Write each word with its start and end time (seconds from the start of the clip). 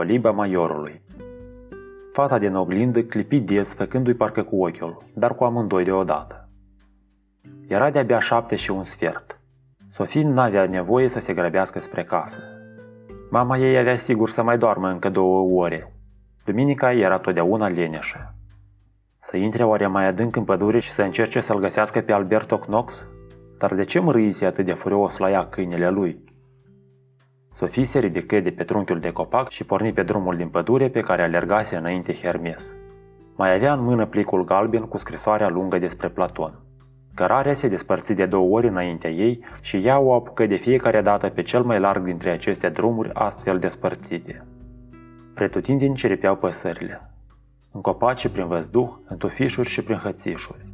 Coliba 0.00 0.30
maiorului 0.30 1.02
Fata 2.12 2.38
din 2.38 2.54
oglindă 2.54 3.02
clipi 3.02 3.40
des, 3.40 3.74
făcându-i 3.74 4.14
parcă 4.14 4.42
cu 4.42 4.64
ochiul, 4.64 5.04
dar 5.14 5.34
cu 5.34 5.44
amândoi 5.44 5.84
deodată. 5.84 6.48
Era 7.68 7.90
de-abia 7.90 8.18
șapte 8.18 8.54
și 8.54 8.70
un 8.70 8.82
sfert. 8.82 9.40
Sofie 9.88 10.22
n-avea 10.22 10.66
nevoie 10.66 11.08
să 11.08 11.20
se 11.20 11.34
grăbească 11.34 11.80
spre 11.80 12.04
casă. 12.04 12.42
Mama 13.30 13.58
ei 13.58 13.78
avea 13.78 13.96
sigur 13.96 14.28
să 14.28 14.42
mai 14.42 14.58
doarmă 14.58 14.88
încă 14.88 15.08
două 15.08 15.62
ore. 15.62 15.92
Duminica 16.44 16.92
era 16.92 17.18
totdeauna 17.18 17.68
leneșă. 17.68 18.34
Să 19.18 19.36
intre 19.36 19.64
oare 19.64 19.86
mai 19.86 20.06
adânc 20.06 20.36
în 20.36 20.44
pădure 20.44 20.78
și 20.78 20.90
să 20.90 21.02
încerce 21.02 21.40
să-l 21.40 21.58
găsească 21.58 22.00
pe 22.00 22.12
Alberto 22.12 22.58
Knox? 22.58 23.08
Dar 23.58 23.74
de 23.74 23.84
ce 23.84 24.00
mărâise 24.00 24.46
atât 24.46 24.64
de 24.64 24.72
furios 24.72 25.16
la 25.16 25.30
ea 25.30 25.48
câinele 25.48 25.90
lui? 25.90 26.29
Sofie 27.52 27.84
se 27.84 27.98
ridică 27.98 28.40
de 28.40 28.50
pe 28.50 28.64
trunchiul 28.64 29.00
de 29.00 29.10
copac 29.10 29.48
și 29.48 29.64
porni 29.64 29.92
pe 29.92 30.02
drumul 30.02 30.36
din 30.36 30.48
pădure 30.48 30.88
pe 30.88 31.00
care 31.00 31.22
alergase 31.22 31.76
înainte 31.76 32.12
Hermes. 32.12 32.74
Mai 33.36 33.54
avea 33.54 33.72
în 33.72 33.82
mână 33.82 34.06
plicul 34.06 34.44
galben 34.44 34.82
cu 34.82 34.96
scrisoarea 34.96 35.48
lungă 35.48 35.78
despre 35.78 36.08
Platon. 36.08 36.54
Cărarea 37.14 37.54
se 37.54 37.68
despărți 37.68 38.14
de 38.14 38.26
două 38.26 38.56
ori 38.56 38.66
înaintea 38.66 39.10
ei 39.10 39.44
și 39.62 39.76
ea 39.76 39.98
o 39.98 40.14
apucă 40.14 40.46
de 40.46 40.56
fiecare 40.56 41.00
dată 41.00 41.28
pe 41.28 41.42
cel 41.42 41.62
mai 41.62 41.80
larg 41.80 42.04
dintre 42.04 42.30
aceste 42.30 42.68
drumuri 42.68 43.10
astfel 43.12 43.58
despărțite. 43.58 44.46
Pretutindeni 45.34 45.94
ceripeau 45.94 46.36
păsările. 46.36 47.10
În 47.72 47.80
copaci 47.80 48.18
și 48.18 48.30
prin 48.30 48.46
văzduh, 48.46 48.90
în 49.08 49.16
tufișuri 49.16 49.68
și 49.68 49.82
prin 49.82 49.96
hățișuri. 49.96 50.66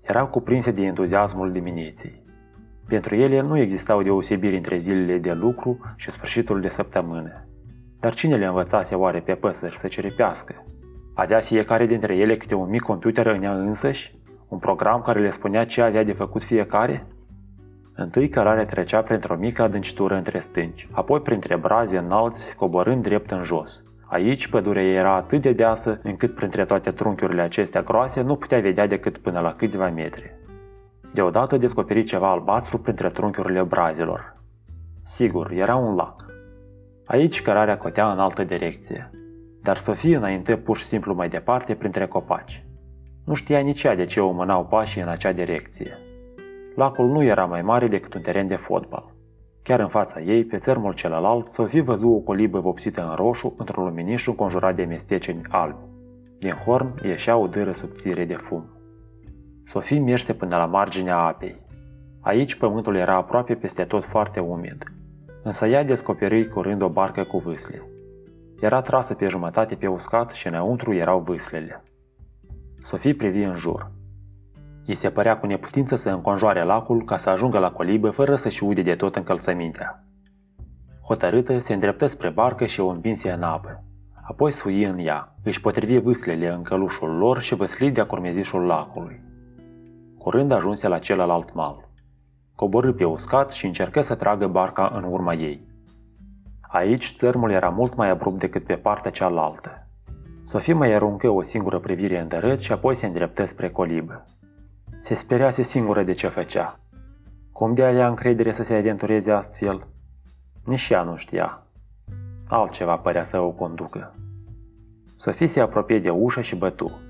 Erau 0.00 0.26
cuprinse 0.26 0.70
de 0.70 0.82
entuziasmul 0.82 1.52
dimineții. 1.52 2.24
Pentru 2.88 3.14
ele 3.14 3.40
nu 3.40 3.58
existau 3.58 4.02
deosebiri 4.02 4.56
între 4.56 4.76
zilele 4.76 5.18
de 5.18 5.32
lucru 5.32 5.78
și 5.96 6.10
sfârșitul 6.10 6.60
de 6.60 6.68
săptămână. 6.68 7.46
Dar 8.00 8.14
cine 8.14 8.36
le 8.36 8.46
învățase 8.46 8.94
oare 8.94 9.20
pe 9.20 9.32
păsări 9.32 9.76
să 9.76 9.88
ceripească? 9.88 10.64
Avea 11.14 11.40
fiecare 11.40 11.86
dintre 11.86 12.16
ele 12.16 12.36
câte 12.36 12.54
un 12.54 12.68
mic 12.68 12.82
computer 12.82 13.26
în 13.26 13.42
ea 13.42 13.52
însăși? 13.52 14.14
Un 14.48 14.58
program 14.58 15.00
care 15.00 15.20
le 15.20 15.30
spunea 15.30 15.64
ce 15.66 15.82
avea 15.82 16.04
de 16.04 16.12
făcut 16.12 16.44
fiecare? 16.44 17.06
Întâi 17.94 18.28
cărarea 18.28 18.64
trecea 18.64 19.02
printr-o 19.02 19.36
mică 19.36 19.62
adâncitură 19.62 20.14
între 20.14 20.38
stânci, 20.38 20.88
apoi 20.90 21.20
printre 21.20 21.56
braze 21.56 21.98
înalți, 21.98 22.56
coborând 22.56 23.02
drept 23.02 23.30
în 23.30 23.42
jos. 23.42 23.84
Aici 24.08 24.48
pădurea 24.48 24.82
era 24.82 25.14
atât 25.14 25.42
de 25.42 25.52
deasă 25.52 26.00
încât 26.02 26.34
printre 26.34 26.64
toate 26.64 26.90
trunchiurile 26.90 27.42
acestea 27.42 27.82
groase 27.82 28.20
nu 28.20 28.36
putea 28.36 28.60
vedea 28.60 28.86
decât 28.86 29.18
până 29.18 29.40
la 29.40 29.54
câțiva 29.54 29.90
metri. 29.90 30.45
Deodată 31.12 31.56
descoperi 31.56 32.02
ceva 32.02 32.30
albastru 32.30 32.78
printre 32.78 33.08
trunchiurile 33.08 33.62
brazelor. 33.62 34.36
Sigur, 35.02 35.50
era 35.50 35.76
un 35.76 35.94
lac. 35.94 36.24
Aici 37.04 37.42
cărarea 37.42 37.76
cotea 37.76 38.12
în 38.12 38.18
altă 38.18 38.44
direcție, 38.44 39.10
dar 39.62 39.76
Sofie 39.76 40.16
înainte 40.16 40.56
pur 40.56 40.76
și 40.76 40.84
simplu 40.84 41.14
mai 41.14 41.28
departe 41.28 41.74
printre 41.74 42.06
copaci. 42.06 42.66
Nu 43.24 43.34
știa 43.34 43.58
nici 43.58 43.82
ea 43.82 43.94
de 43.94 44.04
ce 44.04 44.20
o 44.20 44.30
mânau 44.30 44.64
pașii 44.64 45.02
în 45.02 45.08
acea 45.08 45.32
direcție. 45.32 45.98
Lacul 46.74 47.06
nu 47.06 47.22
era 47.22 47.44
mai 47.44 47.62
mare 47.62 47.86
decât 47.86 48.14
un 48.14 48.20
teren 48.20 48.46
de 48.46 48.56
fotbal. 48.56 49.14
Chiar 49.62 49.80
în 49.80 49.88
fața 49.88 50.20
ei, 50.20 50.44
pe 50.44 50.56
țărmul 50.56 50.94
celălalt, 50.94 51.48
Sofie 51.48 51.80
văzu 51.80 52.08
o 52.08 52.18
colibă 52.18 52.60
vopsită 52.60 53.06
în 53.08 53.14
roșu 53.14 53.54
într-un 53.58 53.84
luminiș 53.84 54.26
înconjurat 54.26 54.74
de 54.74 54.84
mesteceni 54.84 55.40
albi. 55.48 55.78
Din 56.38 56.52
horn 56.52 56.94
ieșea 57.02 57.36
o 57.36 57.46
dâră 57.46 57.72
subțire 57.72 58.24
de 58.24 58.34
fum. 58.34 58.75
Sofie 59.66 60.00
merse 60.00 60.34
până 60.34 60.56
la 60.56 60.66
marginea 60.66 61.16
apei. 61.16 61.60
Aici 62.20 62.54
pământul 62.54 62.96
era 62.96 63.14
aproape 63.14 63.54
peste 63.54 63.84
tot 63.84 64.04
foarte 64.04 64.40
umid, 64.40 64.84
însă 65.42 65.66
ea 65.66 65.84
descoperi 65.84 66.48
curând 66.48 66.82
o 66.82 66.88
barcă 66.88 67.22
cu 67.24 67.38
vâsle. 67.38 67.82
Era 68.60 68.80
trasă 68.80 69.14
pe 69.14 69.26
jumătate 69.26 69.74
pe 69.74 69.86
uscat 69.86 70.30
și 70.30 70.46
înăuntru 70.46 70.94
erau 70.94 71.20
vâslele. 71.20 71.82
Sofie 72.78 73.14
privi 73.14 73.42
în 73.42 73.56
jur. 73.56 73.90
Îi 74.86 74.94
se 74.94 75.10
părea 75.10 75.38
cu 75.38 75.46
neputință 75.46 75.96
să 75.96 76.10
înconjoare 76.10 76.64
lacul 76.64 77.04
ca 77.04 77.16
să 77.16 77.30
ajungă 77.30 77.58
la 77.58 77.70
colibă 77.70 78.10
fără 78.10 78.36
să-și 78.36 78.64
ude 78.64 78.82
de 78.82 78.94
tot 78.94 79.16
încălțămintea. 79.16 80.04
Hotărâtă, 81.02 81.58
se 81.58 81.72
îndreptă 81.72 82.06
spre 82.06 82.30
barcă 82.30 82.66
și 82.66 82.80
o 82.80 82.88
împinse 82.88 83.30
în 83.30 83.42
apă. 83.42 83.84
Apoi 84.22 84.50
sui 84.50 84.84
în 84.84 84.98
ea, 84.98 85.34
își 85.42 85.60
potrivi 85.60 85.98
vâslele 85.98 86.48
în 86.48 86.62
călușul 86.62 87.16
lor 87.16 87.40
și 87.40 87.54
văsli 87.54 87.90
de-a 87.90 88.06
curmezișul 88.06 88.62
lacului. 88.62 89.25
Curând 90.26 90.50
ajunse 90.50 90.88
la 90.88 90.98
celălalt 90.98 91.54
mal. 91.54 91.88
Coborâ 92.54 92.92
pe 92.92 93.04
uscat 93.04 93.50
și 93.50 93.66
încercă 93.66 94.00
să 94.00 94.14
tragă 94.14 94.46
barca 94.46 94.92
în 94.94 95.04
urma 95.04 95.34
ei. 95.34 95.66
Aici 96.60 97.12
țărmul 97.16 97.50
era 97.50 97.68
mult 97.68 97.94
mai 97.94 98.10
abrupt 98.10 98.38
decât 98.38 98.64
pe 98.64 98.74
partea 98.74 99.10
cealaltă. 99.10 99.86
Sofie 100.44 100.72
mai 100.72 100.92
aruncă 100.92 101.28
o 101.28 101.42
singură 101.42 101.78
privire 101.78 102.20
în 102.20 102.28
dărât 102.28 102.60
și 102.60 102.72
apoi 102.72 102.94
se 102.94 103.06
îndreptă 103.06 103.44
spre 103.44 103.70
colibă. 103.70 104.26
Se 105.00 105.14
speriase 105.14 105.62
singură 105.62 106.02
de 106.02 106.12
ce 106.12 106.28
făcea. 106.28 106.78
Cum 107.52 107.74
de 107.74 107.84
avea 107.84 108.08
încredere 108.08 108.52
să 108.52 108.62
se 108.62 108.74
aventureze 108.74 109.32
astfel? 109.32 109.86
Nici 110.64 110.88
ea 110.90 111.02
nu 111.02 111.16
știa. 111.16 111.62
Altceva 112.48 112.96
părea 112.96 113.22
să 113.22 113.40
o 113.40 113.50
conducă. 113.50 114.14
Sofie 115.16 115.46
se 115.46 115.60
apropie 115.60 115.98
de 115.98 116.10
ușă 116.10 116.40
și 116.40 116.56
bătu. 116.56 117.00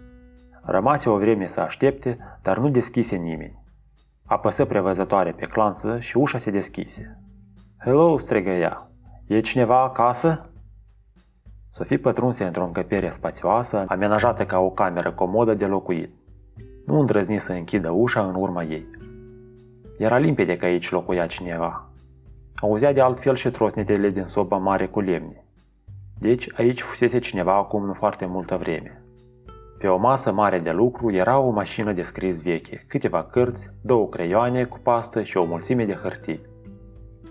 Rămase 0.69 1.09
o 1.09 1.19
vreme 1.19 1.47
să 1.47 1.60
aștepte, 1.60 2.19
dar 2.43 2.59
nu 2.59 2.69
deschise 2.69 3.16
nimeni. 3.16 3.62
Apăsă 4.25 4.65
prevăzătoare 4.65 5.32
pe 5.32 5.47
clanță 5.47 5.99
și 5.99 6.16
ușa 6.16 6.38
se 6.38 6.50
deschise. 6.50 7.19
Hello, 7.78 8.16
strigă 8.16 8.50
ea. 8.50 8.91
E 9.27 9.41
cineva 9.41 9.82
acasă? 9.82 10.50
Sofie 11.69 11.99
pătrunse 11.99 12.44
într-o 12.44 12.65
încăpere 12.65 13.10
spațioasă, 13.10 13.84
amenajată 13.88 14.47
ca 14.47 14.59
o 14.59 14.71
cameră 14.71 15.12
comodă 15.12 15.54
de 15.54 15.66
locuit. 15.66 16.10
Nu 16.87 17.00
îndrăzni 17.00 17.38
să 17.38 17.53
închidă 17.53 17.91
ușa 17.91 18.27
în 18.27 18.34
urma 18.34 18.62
ei. 18.62 18.87
Era 19.98 20.19
limpede 20.19 20.56
că 20.56 20.65
aici 20.65 20.91
locuia 20.91 21.27
cineva. 21.27 21.88
Auzea 22.54 22.93
de 22.93 23.00
altfel 23.00 23.34
și 23.34 23.50
trosnetele 23.50 24.10
din 24.10 24.25
soba 24.25 24.56
mare 24.56 24.87
cu 24.87 25.00
lemne. 25.00 25.44
Deci 26.19 26.48
aici 26.56 26.81
fusese 26.81 27.19
cineva 27.19 27.56
acum 27.56 27.84
nu 27.84 27.93
foarte 27.93 28.27
multă 28.27 28.56
vreme. 28.56 29.06
Pe 29.86 29.92
o 29.92 29.97
masă 29.97 30.32
mare 30.32 30.58
de 30.58 30.70
lucru 30.70 31.12
era 31.12 31.38
o 31.38 31.50
mașină 31.50 31.92
de 31.92 32.02
scris 32.02 32.42
veche, 32.42 32.84
câteva 32.88 33.24
cărți, 33.24 33.70
două 33.82 34.08
creioane 34.08 34.64
cu 34.64 34.78
pastă 34.78 35.22
și 35.22 35.36
o 35.36 35.44
mulțime 35.44 35.84
de 35.84 35.92
hârtii. 35.92 36.41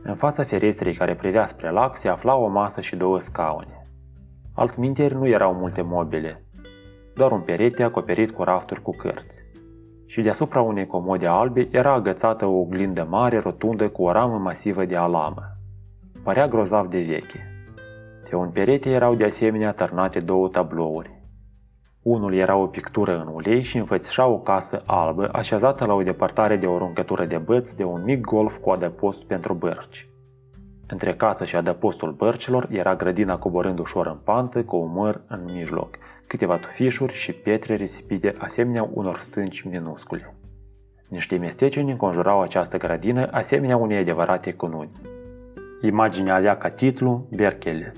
În 0.04 0.16
fața 0.16 0.44
ferestrei 0.44 0.94
care 0.94 1.16
privea 1.16 1.46
spre 1.46 1.72
lac 1.72 1.98
se 1.98 2.08
afla 2.08 2.36
o 2.36 2.48
masă 2.48 2.82
și 2.82 2.96
două 2.96 3.20
scaune. 3.20 3.88
Altminteri 4.54 5.14
nu 5.14 5.28
erau 5.28 5.54
multe 5.54 5.82
mobile, 5.82 6.44
doar 7.16 7.32
un 7.32 7.40
perete 7.40 7.84
acoperit 7.84 8.32
cu 8.32 8.44
rafturi 8.44 8.82
cu 8.82 8.92
cărți. 8.92 9.44
Și 10.06 10.22
deasupra 10.22 10.62
unei 10.62 10.88
comode 10.88 11.28
albe 11.28 11.68
era 11.72 11.94
agățată 11.94 12.46
o 12.46 12.60
oglindă 12.60 13.08
mare 13.10 13.40
rotundă 13.40 13.90
cu 13.90 14.04
o 14.04 14.12
ramă 14.12 14.38
masivă 14.38 14.86
de 14.86 14.96
alamă. 14.96 15.44
Părea 16.24 16.48
grozav 16.48 16.88
de 16.88 17.02
veche. 17.02 17.68
Pe 18.30 18.36
un 18.36 18.50
perete 18.50 18.90
erau 18.90 19.16
de 19.16 19.24
asemenea 19.24 19.72
tărnate 19.72 20.20
două 20.20 20.48
tablouri. 20.48 21.15
Unul 22.06 22.34
era 22.34 22.56
o 22.56 22.68
pictură 22.68 23.20
în 23.20 23.34
ulei 23.34 23.62
și 23.62 23.78
înfățișa 23.78 24.26
o 24.26 24.38
casă 24.38 24.84
albă 24.86 25.30
așezată 25.32 25.86
la 25.86 25.94
o 25.94 26.04
depărtare 26.04 26.56
de 26.56 26.66
o 26.66 26.78
runcătură 26.78 27.26
de 27.26 27.38
băți 27.38 27.76
de 27.76 27.84
un 27.84 28.04
mic 28.04 28.22
golf 28.22 28.58
cu 28.58 28.70
adăpost 28.70 29.24
pentru 29.24 29.54
bărci. 29.54 30.10
Între 30.88 31.16
casă 31.16 31.46
și 31.46 31.56
adăpostul 31.56 32.12
bărcilor 32.12 32.68
era 32.72 32.96
grădina 32.96 33.38
coborând 33.38 33.80
ușor 33.80 34.08
în 34.08 34.18
pantă 34.24 34.64
cu 34.64 34.76
un 34.76 34.92
măr 34.92 35.22
în 35.28 35.44
mijloc, 35.44 35.98
câteva 36.28 36.56
tufișuri 36.56 37.14
și 37.14 37.34
pietre 37.34 37.76
risipite 37.76 38.34
asemenea 38.38 38.90
unor 38.94 39.20
stânci 39.20 39.62
minuscule. 39.62 40.36
Niște 41.10 41.38
mesteceni 41.38 41.92
înconjurau 41.92 42.42
această 42.42 42.78
grădină 42.78 43.28
asemenea 43.32 43.78
unei 43.78 43.98
adevărate 43.98 44.54
cununi. 44.54 44.92
Imaginea 45.82 46.36
avea 46.36 46.58
ca 46.58 46.70
titlu 46.70 47.28
Berkele. 47.36 47.94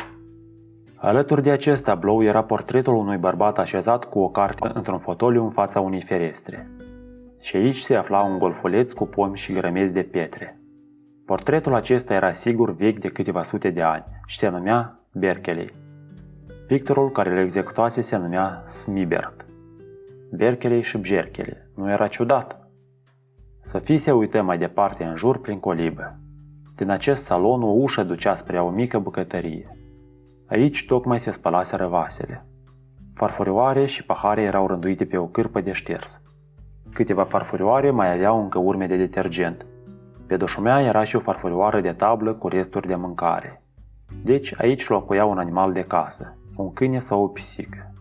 Alături 0.99 1.43
de 1.43 1.51
acest 1.51 1.83
tablou 1.83 2.23
era 2.23 2.43
portretul 2.43 2.93
unui 2.93 3.17
bărbat 3.17 3.57
așezat 3.57 4.05
cu 4.05 4.19
o 4.19 4.29
carte 4.29 4.71
într-un 4.73 4.97
fotoliu 4.97 5.43
în 5.43 5.49
fața 5.49 5.79
unei 5.79 6.01
ferestre. 6.01 6.71
Și 7.39 7.55
aici 7.55 7.75
se 7.75 7.95
afla 7.95 8.21
un 8.21 8.37
golfuleț 8.37 8.91
cu 8.91 9.05
pomi 9.05 9.35
și 9.35 9.53
grămezi 9.53 9.93
de 9.93 10.01
pietre. 10.01 10.61
Portretul 11.25 11.73
acesta 11.73 12.13
era 12.13 12.31
sigur 12.31 12.75
vechi 12.75 12.99
de 12.99 13.07
câteva 13.07 13.43
sute 13.43 13.69
de 13.69 13.81
ani 13.81 14.03
și 14.25 14.37
se 14.37 14.49
numea 14.49 14.99
Berkeley. 15.11 15.73
Pictorul 16.67 17.11
care 17.11 17.31
îl 17.31 17.37
executase 17.37 18.01
se 18.01 18.17
numea 18.17 18.63
Smibert. 18.67 19.45
Berkeley 20.31 20.81
și 20.81 20.97
Bjerkele. 20.97 21.69
Nu 21.75 21.89
era 21.89 22.07
ciudat? 22.07 22.69
Sofie 23.61 23.97
se 23.97 24.11
uită 24.11 24.41
mai 24.41 24.57
departe 24.57 25.03
în 25.03 25.15
jur 25.15 25.39
prin 25.41 25.59
colibă. 25.59 26.19
Din 26.75 26.89
acest 26.89 27.23
salon 27.23 27.63
o 27.63 27.71
ușă 27.71 28.03
ducea 28.03 28.35
spre 28.35 28.61
o 28.61 28.69
mică 28.69 28.99
bucătărie. 28.99 29.77
Aici 30.49 30.85
tocmai 30.85 31.19
se 31.19 31.31
spălaseră 31.31 31.87
vasele. 31.87 32.45
Farfurioare 33.13 33.85
și 33.85 34.05
pahare 34.05 34.41
erau 34.41 34.67
rânduite 34.67 35.05
pe 35.05 35.17
o 35.17 35.25
cârpă 35.25 35.61
de 35.61 35.71
șters. 35.71 36.21
Câteva 36.93 37.23
farfurioare 37.23 37.91
mai 37.91 38.13
aveau 38.13 38.41
încă 38.41 38.59
urme 38.59 38.87
de 38.87 38.97
detergent. 38.97 39.65
Pe 40.27 40.37
doșumea 40.37 40.81
era 40.81 41.03
și 41.03 41.15
o 41.15 41.19
farfurioară 41.19 41.81
de 41.81 41.91
tablă 41.91 42.33
cu 42.33 42.47
resturi 42.47 42.87
de 42.87 42.95
mâncare. 42.95 43.63
Deci 44.23 44.53
aici 44.57 44.87
locuia 44.87 45.25
un 45.25 45.37
animal 45.37 45.73
de 45.73 45.81
casă, 45.81 46.37
un 46.55 46.73
câine 46.73 46.99
sau 46.99 47.23
o 47.23 47.27
pisică. 47.27 47.93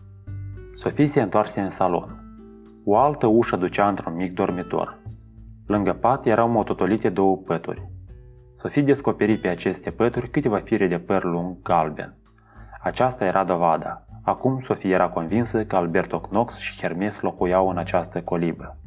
Sofie 0.71 1.07
se 1.07 1.21
întoarse 1.21 1.61
în 1.61 1.69
salon. 1.69 2.23
O 2.85 2.97
altă 2.97 3.27
ușă 3.27 3.55
ducea 3.55 3.87
într-un 3.87 4.15
mic 4.15 4.33
dormitor. 4.33 4.99
Lângă 5.65 5.93
pat 5.93 6.25
erau 6.25 6.49
mototolite 6.49 7.09
două 7.09 7.37
pături. 7.37 7.89
Sofie 8.55 8.81
descoperi 8.81 9.37
pe 9.37 9.47
aceste 9.47 9.91
pături 9.91 10.29
câteva 10.29 10.57
fire 10.57 10.87
de 10.87 10.99
păr 10.99 11.23
lung 11.23 11.61
galben. 11.61 12.17
Aceasta 12.87 13.25
era 13.25 13.43
dovada. 13.43 14.01
Acum 14.21 14.59
Sofie 14.59 14.93
era 14.93 15.07
convinsă 15.07 15.65
că 15.65 15.75
Alberto 15.75 16.19
Knox 16.19 16.57
și 16.57 16.79
Hermes 16.81 17.21
locuiau 17.21 17.69
în 17.69 17.77
această 17.77 18.21
colibă. 18.21 18.77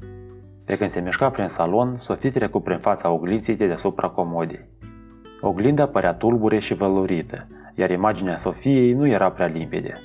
Pe 0.64 0.76
când 0.76 0.90
se 0.90 1.00
mișca 1.00 1.30
prin 1.30 1.46
salon, 1.46 1.94
Sofie 1.94 2.30
trecu 2.30 2.60
prin 2.60 2.78
fața 2.78 3.10
oglinzii 3.10 3.56
de 3.56 3.66
deasupra 3.66 4.08
comodei. 4.08 4.68
Oglinda 5.40 5.86
părea 5.86 6.14
tulbure 6.14 6.58
și 6.58 6.74
vălurită, 6.74 7.46
iar 7.74 7.90
imaginea 7.90 8.36
Sofiei 8.36 8.92
nu 8.92 9.06
era 9.06 9.30
prea 9.30 9.46
limpede. 9.46 10.00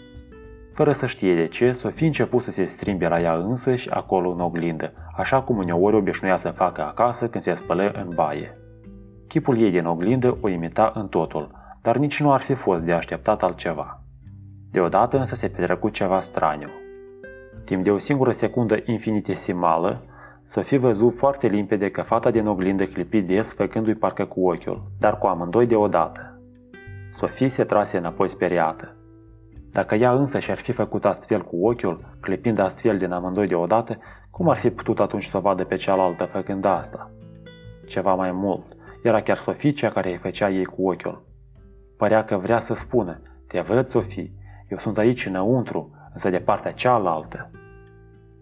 Fără 0.74 0.92
să 0.92 1.06
știe 1.06 1.36
de 1.36 1.47
ce, 1.47 1.71
Sofie 1.71 2.06
început 2.06 2.42
să 2.42 2.51
se 2.51 2.65
strimbe 2.65 3.07
la 3.07 3.21
ea 3.21 3.33
însăși 3.33 3.92
acolo 3.92 4.30
în 4.30 4.39
oglindă, 4.39 4.94
așa 5.18 5.42
cum 5.42 5.57
uneori 5.57 5.95
obișnuia 5.95 6.38
să 6.38 6.50
facă 6.50 6.81
acasă 6.81 7.27
când 7.27 7.44
se 7.44 7.53
spălă 7.53 7.92
în 8.03 8.09
baie. 8.15 8.57
Chipul 9.27 9.57
ei 9.57 9.71
din 9.71 9.86
oglindă 9.86 10.38
o 10.42 10.50
imita 10.50 10.92
în 10.95 11.07
totul, 11.07 11.63
dar 11.85 11.97
nici 11.97 12.21
nu 12.21 12.33
ar 12.33 12.39
fi 12.39 12.53
fost 12.53 12.85
de 12.85 12.91
așteptat 12.91 13.43
altceva. 13.43 14.01
Deodată 14.71 15.17
însă 15.17 15.35
se 15.35 15.47
petrecut 15.47 15.93
ceva 15.93 16.19
straniu. 16.19 16.69
Timp 17.65 17.83
de 17.83 17.91
o 17.91 17.97
singură 17.97 18.31
secundă 18.31 18.77
infinitesimală, 18.85 20.01
Sofie 20.43 20.77
văzut 20.77 21.13
foarte 21.13 21.47
limpede 21.47 21.91
că 21.91 22.01
fata 22.01 22.31
din 22.31 22.47
oglindă 22.47 22.85
clipi 22.85 23.21
des, 23.21 23.53
făcându-i 23.53 23.95
parcă 23.95 24.25
cu 24.25 24.49
ochiul, 24.49 24.83
dar 24.99 25.17
cu 25.17 25.27
amândoi 25.27 25.67
deodată. 25.67 26.39
Sofie 27.11 27.47
se 27.47 27.63
trase 27.63 27.97
înapoi 27.97 28.29
speriată. 28.29 28.95
Dacă 29.71 29.95
ea 29.95 30.11
însă 30.11 30.39
și-ar 30.39 30.57
fi 30.57 30.71
făcut 30.71 31.05
astfel 31.05 31.41
cu 31.41 31.67
ochiul, 31.67 32.17
clipind 32.19 32.59
astfel 32.59 32.97
din 32.97 33.11
amândoi 33.11 33.47
deodată, 33.47 33.97
cum 34.29 34.49
ar 34.49 34.57
fi 34.57 34.69
putut 34.69 34.99
atunci 34.99 35.23
să 35.23 35.37
o 35.37 35.39
vadă 35.39 35.63
pe 35.63 35.75
cealaltă 35.75 36.23
făcând 36.23 36.65
asta? 36.65 37.11
Ceva 37.87 38.13
mai 38.13 38.31
mult, 38.31 38.65
era 39.03 39.21
chiar 39.21 39.37
Sofie 39.37 39.71
cea 39.71 39.89
care 39.89 40.09
îi 40.09 40.17
făcea 40.17 40.49
ei 40.49 40.65
cu 40.65 40.89
ochiul. 40.89 41.33
Părea 41.97 42.24
că 42.24 42.38
vrea 42.38 42.59
să 42.59 42.74
spună, 42.74 43.21
te 43.47 43.59
văd, 43.59 43.86
Sofie, 43.86 44.31
eu 44.69 44.77
sunt 44.77 44.97
aici 44.97 45.25
înăuntru, 45.25 45.92
însă 46.13 46.30
de 46.30 46.39
partea 46.39 46.71
cealaltă. 46.71 47.51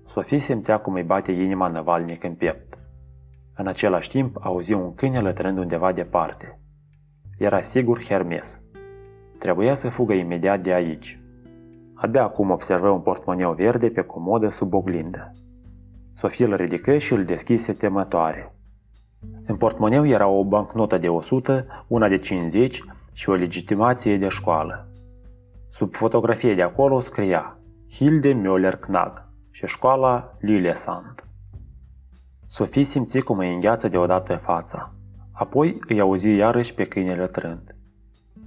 Sofie 0.05 0.37
simțea 0.37 0.79
cum 0.79 0.93
îi 0.93 1.03
bate 1.03 1.31
inima 1.31 1.67
năvalnic 1.67 2.23
în 2.23 2.33
piept. 2.33 2.77
În 3.55 3.67
același 3.67 4.09
timp 4.09 4.37
auzi 4.41 4.73
un 4.73 4.93
câine 4.93 5.19
lătrând 5.19 5.57
undeva 5.57 5.91
departe. 5.91 6.59
Era 7.37 7.61
sigur 7.61 8.03
Hermes. 8.03 8.61
Trebuia 9.39 9.73
să 9.73 9.89
fugă 9.89 10.13
imediat 10.13 10.61
de 10.61 10.73
aici. 10.73 11.19
Abia 11.93 12.23
acum 12.23 12.49
observă 12.49 12.89
un 12.89 13.01
portmoneu 13.01 13.53
verde 13.53 13.89
pe 13.89 14.01
comodă 14.01 14.47
sub 14.47 14.73
oglindă. 14.73 15.33
Sofie 16.13 16.45
îl 16.45 16.55
ridică 16.55 16.97
și 16.97 17.13
îl 17.13 17.25
deschise 17.25 17.73
temătoare. 17.73 18.55
În 19.45 19.55
portmoneu 19.55 20.07
era 20.07 20.27
o 20.27 20.43
bancnotă 20.43 20.97
de 20.97 21.09
100, 21.09 21.65
una 21.87 22.07
de 22.07 22.17
50 22.17 22.83
și 23.13 23.29
o 23.29 23.33
legitimație 23.33 24.17
de 24.17 24.27
școală. 24.27 24.87
Sub 25.69 25.93
fotografie 25.93 26.55
de 26.55 26.61
acolo 26.61 26.99
scria 26.99 27.57
Hilde 27.91 28.41
Müller 28.41 28.79
Knag 28.79 29.29
și 29.51 29.65
școala 29.65 30.37
Lillesand. 30.39 31.23
Sofie 32.45 32.83
simți 32.83 33.19
cum 33.19 33.37
îi 33.37 33.53
îngheață 33.53 33.87
deodată 33.87 34.35
fața. 34.35 34.93
Apoi 35.31 35.79
îi 35.87 35.99
auzi 35.99 36.29
iarăși 36.29 36.73
pe 36.73 36.83
câinele 36.83 37.27
trând. 37.27 37.75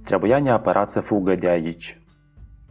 Trebuia 0.03 0.39
neapărat 0.39 0.89
să 0.89 0.99
fugă 0.99 1.35
de 1.35 1.47
aici. 1.47 2.01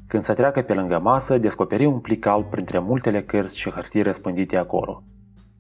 Când 0.06 0.22
se 0.22 0.32
treacă 0.32 0.62
pe 0.62 0.74
lângă 0.74 0.98
masă, 0.98 1.38
descoperi 1.38 1.84
un 1.84 2.00
plic 2.00 2.26
alb 2.26 2.50
printre 2.50 2.78
multele 2.78 3.22
cărți 3.22 3.58
și 3.58 3.70
hârtii 3.70 4.02
răspândite 4.02 4.56
acolo. 4.56 5.02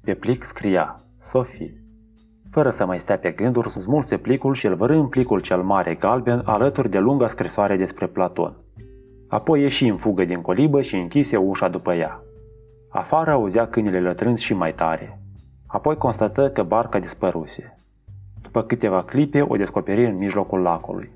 Pe 0.00 0.14
plic 0.14 0.44
scria 0.44 1.00
Sofie. 1.18 1.85
Fără 2.56 2.70
să 2.70 2.86
mai 2.86 3.00
stea 3.00 3.18
pe 3.18 3.30
gânduri, 3.30 3.68
smulse 3.68 4.16
plicul 4.16 4.54
și 4.54 4.66
îl 4.66 4.74
vărâ 4.74 4.94
în 4.94 5.06
plicul 5.06 5.40
cel 5.40 5.62
mare 5.62 5.94
galben 5.94 6.42
alături 6.44 6.88
de 6.88 6.98
lunga 6.98 7.26
scrisoare 7.26 7.76
despre 7.76 8.06
Platon. 8.06 8.56
Apoi 9.28 9.60
ieși 9.60 9.88
în 9.88 9.96
fugă 9.96 10.24
din 10.24 10.40
colibă 10.40 10.80
și 10.80 10.96
închise 10.96 11.36
ușa 11.36 11.68
după 11.68 11.94
ea. 11.94 12.22
Afară 12.88 13.30
auzea 13.30 13.66
câinile 13.66 14.00
lătrând 14.00 14.38
și 14.38 14.54
mai 14.54 14.72
tare. 14.74 15.20
Apoi 15.66 15.96
constată 15.96 16.50
că 16.50 16.62
barca 16.62 16.98
dispăruse. 16.98 17.76
După 18.42 18.62
câteva 18.62 19.02
clipe 19.02 19.44
o 19.48 19.56
descoperi 19.56 20.06
în 20.06 20.16
mijlocul 20.16 20.60
lacului. 20.60 21.10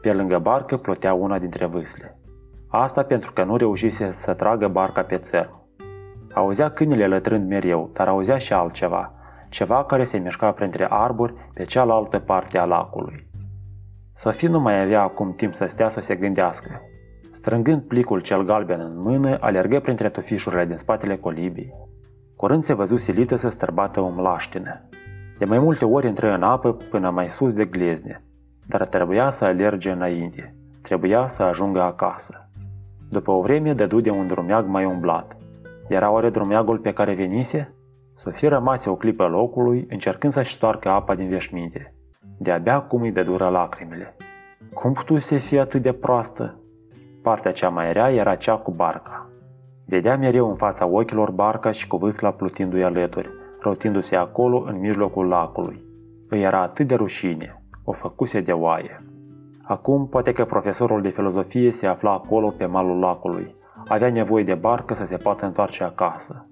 Pe 0.00 0.12
lângă 0.12 0.38
barcă 0.38 0.76
plotea 0.76 1.14
una 1.14 1.38
dintre 1.38 1.66
vâsle. 1.66 2.18
Asta 2.68 3.02
pentru 3.02 3.32
că 3.32 3.44
nu 3.44 3.56
reușise 3.56 4.10
să 4.10 4.32
tragă 4.32 4.68
barca 4.68 5.02
pe 5.02 5.16
țărm. 5.16 5.62
Auzea 6.32 6.70
câinile 6.70 7.06
lătrând 7.06 7.48
mereu, 7.48 7.90
dar 7.92 8.08
auzea 8.08 8.36
și 8.36 8.52
altceva, 8.52 9.14
ceva 9.54 9.84
care 9.84 10.04
se 10.04 10.18
mișca 10.18 10.52
printre 10.52 10.86
arbori 10.90 11.34
pe 11.52 11.64
cealaltă 11.64 12.18
parte 12.18 12.58
a 12.58 12.64
lacului. 12.64 13.26
Sofie 14.14 14.48
nu 14.48 14.60
mai 14.60 14.82
avea 14.82 15.02
acum 15.02 15.34
timp 15.34 15.54
să 15.54 15.66
stea 15.66 15.88
să 15.88 16.00
se 16.00 16.14
gândească. 16.14 16.80
Strângând 17.30 17.82
plicul 17.82 18.20
cel 18.20 18.42
galben 18.42 18.80
în 18.80 19.00
mână, 19.00 19.36
alergă 19.40 19.80
printre 19.80 20.08
tufișurile 20.08 20.64
din 20.64 20.76
spatele 20.76 21.16
colibii. 21.16 21.72
Curând 22.36 22.62
se 22.62 22.74
văzu 22.74 22.96
silită 22.96 23.36
să 23.36 23.48
străbată 23.48 24.00
o 24.00 24.08
mlaștină. 24.08 24.88
De 25.38 25.44
mai 25.44 25.58
multe 25.58 25.84
ori 25.84 26.06
intră 26.06 26.34
în 26.34 26.42
apă 26.42 26.72
până 26.72 27.10
mai 27.10 27.28
sus 27.28 27.54
de 27.54 27.64
glezne, 27.64 28.24
dar 28.66 28.86
trebuia 28.86 29.30
să 29.30 29.44
alerge 29.44 29.90
înainte. 29.90 30.54
Trebuia 30.82 31.26
să 31.26 31.42
ajungă 31.42 31.82
acasă. 31.82 32.48
După 33.08 33.30
o 33.30 33.40
vreme 33.40 33.72
dădu 33.72 34.00
de 34.00 34.10
un 34.10 34.26
drumeag 34.26 34.66
mai 34.66 34.84
umblat. 34.84 35.36
Era 35.88 36.10
oare 36.10 36.30
drumeagul 36.30 36.78
pe 36.78 36.92
care 36.92 37.14
venise? 37.14 37.73
Sofie 38.14 38.48
rămase 38.48 38.90
o 38.90 38.94
clipă 38.94 39.26
locului, 39.26 39.86
încercând 39.90 40.32
să-și 40.32 40.54
stoarcă 40.54 40.88
apa 40.88 41.14
din 41.14 41.28
veșminte. 41.28 41.94
De-abia 42.38 42.80
cum 42.80 43.02
îi 43.02 43.12
dură 43.12 43.48
lacrimile. 43.48 44.16
Cum 44.72 44.92
putuse 44.92 45.36
fi 45.36 45.58
atât 45.58 45.82
de 45.82 45.92
proastă? 45.92 46.58
Partea 47.22 47.52
cea 47.52 47.68
mai 47.68 47.92
rea 47.92 48.12
era 48.12 48.34
cea 48.34 48.56
cu 48.56 48.70
barca. 48.70 49.28
Vedea 49.86 50.16
mereu 50.16 50.48
în 50.48 50.54
fața 50.54 50.86
ochilor 50.86 51.30
barca 51.30 51.70
și 51.70 51.86
cu 51.86 51.96
vâsla 51.96 52.30
plutindu-i 52.30 52.84
alături, 52.84 53.30
rotindu-se 53.60 54.16
acolo 54.16 54.64
în 54.66 54.78
mijlocul 54.78 55.26
lacului. 55.26 55.84
Îi 56.28 56.42
era 56.42 56.62
atât 56.62 56.86
de 56.86 56.94
rușine, 56.94 57.62
o 57.84 57.92
făcuse 57.92 58.40
de 58.40 58.52
oaie. 58.52 59.04
Acum, 59.62 60.08
poate 60.08 60.32
că 60.32 60.44
profesorul 60.44 61.02
de 61.02 61.08
filozofie 61.08 61.70
se 61.70 61.86
afla 61.86 62.12
acolo 62.12 62.48
pe 62.50 62.66
malul 62.66 62.98
lacului. 62.98 63.54
Avea 63.88 64.10
nevoie 64.10 64.44
de 64.44 64.54
barcă 64.54 64.94
să 64.94 65.04
se 65.04 65.16
poată 65.16 65.46
întoarce 65.46 65.84
acasă. 65.84 66.48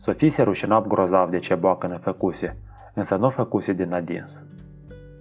Sofie 0.00 0.30
se 0.30 0.42
rușina 0.42 0.80
grozav 0.80 1.30
de 1.30 1.38
ce 1.38 1.54
boacă 1.54 1.86
ne 1.86 1.96
făcuse, 1.96 2.58
însă 2.94 3.16
nu 3.16 3.28
făcuse 3.28 3.72
din 3.72 3.92
adins. 3.92 4.44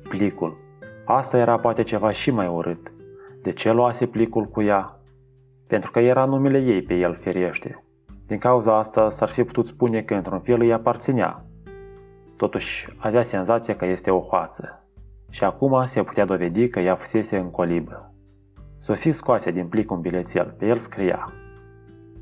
Plicul. 0.09 0.57
Asta 1.05 1.37
era 1.37 1.57
poate 1.57 1.81
ceva 1.81 2.11
și 2.11 2.31
mai 2.31 2.47
urât. 2.47 2.91
De 3.41 3.51
ce 3.51 3.71
luase 3.71 4.05
plicul 4.05 4.45
cu 4.45 4.61
ea? 4.61 4.99
Pentru 5.67 5.91
că 5.91 5.99
era 5.99 6.25
numele 6.25 6.59
ei 6.59 6.81
pe 6.81 6.93
el 6.93 7.15
feriește. 7.15 7.83
Din 8.27 8.37
cauza 8.37 8.77
asta 8.77 9.09
s-ar 9.09 9.27
fi 9.27 9.43
putut 9.43 9.65
spune 9.65 10.01
că 10.01 10.13
într-un 10.13 10.39
fel 10.39 10.59
îi 10.59 10.73
aparținea. 10.73 11.45
Totuși, 12.35 12.95
avea 12.97 13.21
senzația 13.21 13.75
că 13.75 13.85
este 13.85 14.11
o 14.11 14.19
hoață. 14.19 14.83
Și 15.29 15.43
acum 15.43 15.85
se 15.85 16.03
putea 16.03 16.25
dovedi 16.25 16.67
că 16.67 16.79
ea 16.79 16.95
fusese 16.95 17.37
în 17.37 17.51
colibă. 17.51 18.13
Sofie 18.77 19.11
scoase 19.11 19.51
din 19.51 19.67
plic 19.67 19.91
un 19.91 19.99
bilețel, 19.99 20.55
pe 20.57 20.65
el 20.65 20.77
scria 20.77 21.33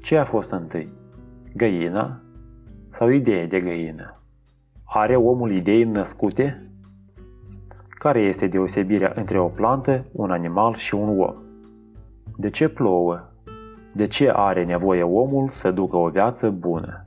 Ce 0.02 0.18
a 0.18 0.24
fost 0.24 0.52
întâi? 0.52 0.94
Găina 1.56 2.20
sau 2.96 3.10
idee 3.10 3.46
de 3.46 3.60
găină? 3.60 4.22
Are 4.84 5.16
omul 5.16 5.52
idei 5.52 5.84
născute? 5.84 6.70
Care 7.90 8.20
este 8.20 8.48
deosebirea 8.48 9.12
între 9.16 9.40
o 9.40 9.48
plantă, 9.48 10.04
un 10.12 10.32
animal 10.32 10.74
și 10.74 10.96
un 10.96 11.20
om? 11.20 11.36
De 12.38 12.50
ce 12.50 12.70
plouă? 12.70 13.32
De 13.94 14.08
ce 14.08 14.32
are 14.36 14.64
nevoie 14.64 15.04
omul 15.04 15.50
să 15.50 15.72
ducă 15.72 15.96
o 15.96 16.10
viață 16.10 16.50
bună? 16.50 17.06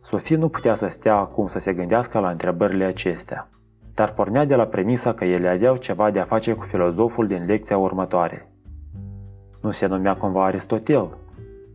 Sofie 0.00 0.36
nu 0.36 0.48
putea 0.48 0.74
să 0.74 0.86
stea 0.86 1.16
acum 1.16 1.46
să 1.46 1.58
se 1.58 1.72
gândească 1.72 2.18
la 2.18 2.30
întrebările 2.30 2.84
acestea, 2.84 3.48
dar 3.94 4.12
pornea 4.12 4.44
de 4.44 4.54
la 4.54 4.64
premisa 4.64 5.14
că 5.14 5.24
ele 5.24 5.48
aveau 5.48 5.76
ceva 5.76 6.10
de 6.10 6.20
a 6.20 6.24
face 6.24 6.52
cu 6.52 6.64
filozoful 6.64 7.26
din 7.26 7.44
lecția 7.46 7.78
următoare. 7.78 8.52
Nu 9.60 9.70
se 9.70 9.86
numea 9.86 10.16
cumva 10.16 10.44
Aristotel? 10.44 11.18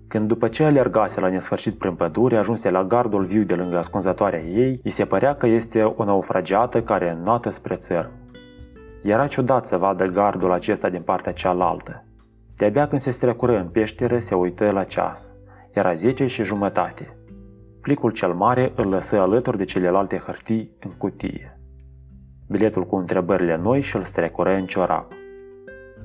Când 0.09 0.27
după 0.27 0.47
ce 0.47 0.63
alergase 0.63 1.19
la 1.19 1.29
nesfârșit 1.29 1.77
prin 1.77 1.95
pădure, 1.95 2.37
ajunse 2.37 2.69
la 2.69 2.83
gardul 2.83 3.23
viu 3.23 3.43
de 3.43 3.55
lângă 3.55 3.77
ascunzătoarea 3.77 4.41
ei, 4.41 4.79
îi 4.83 4.89
se 4.89 5.05
părea 5.05 5.35
că 5.35 5.47
este 5.47 5.83
o 5.83 6.03
naufragiată 6.03 6.81
care 6.81 7.09
înnoată 7.09 7.49
spre 7.49 7.75
țăr. 7.75 8.09
Era 9.03 9.27
ciudat 9.27 9.65
să 9.65 9.77
vadă 9.77 10.05
gardul 10.05 10.51
acesta 10.51 10.89
din 10.89 11.01
partea 11.01 11.31
cealaltă. 11.31 12.05
De-abia 12.55 12.87
când 12.87 13.01
se 13.01 13.11
strecură 13.11 13.57
în 13.57 13.67
peșteră, 13.67 14.17
se 14.19 14.35
uită 14.35 14.71
la 14.71 14.83
ceas. 14.83 15.31
Era 15.71 15.93
zece 15.93 16.25
și 16.25 16.43
jumătate. 16.43 17.17
Plicul 17.81 18.11
cel 18.11 18.33
mare 18.33 18.71
îl 18.75 18.87
lăsă 18.87 19.19
alături 19.19 19.57
de 19.57 19.63
celelalte 19.63 20.17
hârtii 20.17 20.75
în 20.79 20.91
cutie. 20.97 21.59
Biletul 22.47 22.83
cu 22.83 22.95
întrebările 22.95 23.57
noi 23.57 23.81
și 23.81 23.95
îl 23.95 24.03
strecură 24.03 24.53
în 24.53 24.65
ciorap. 24.65 25.11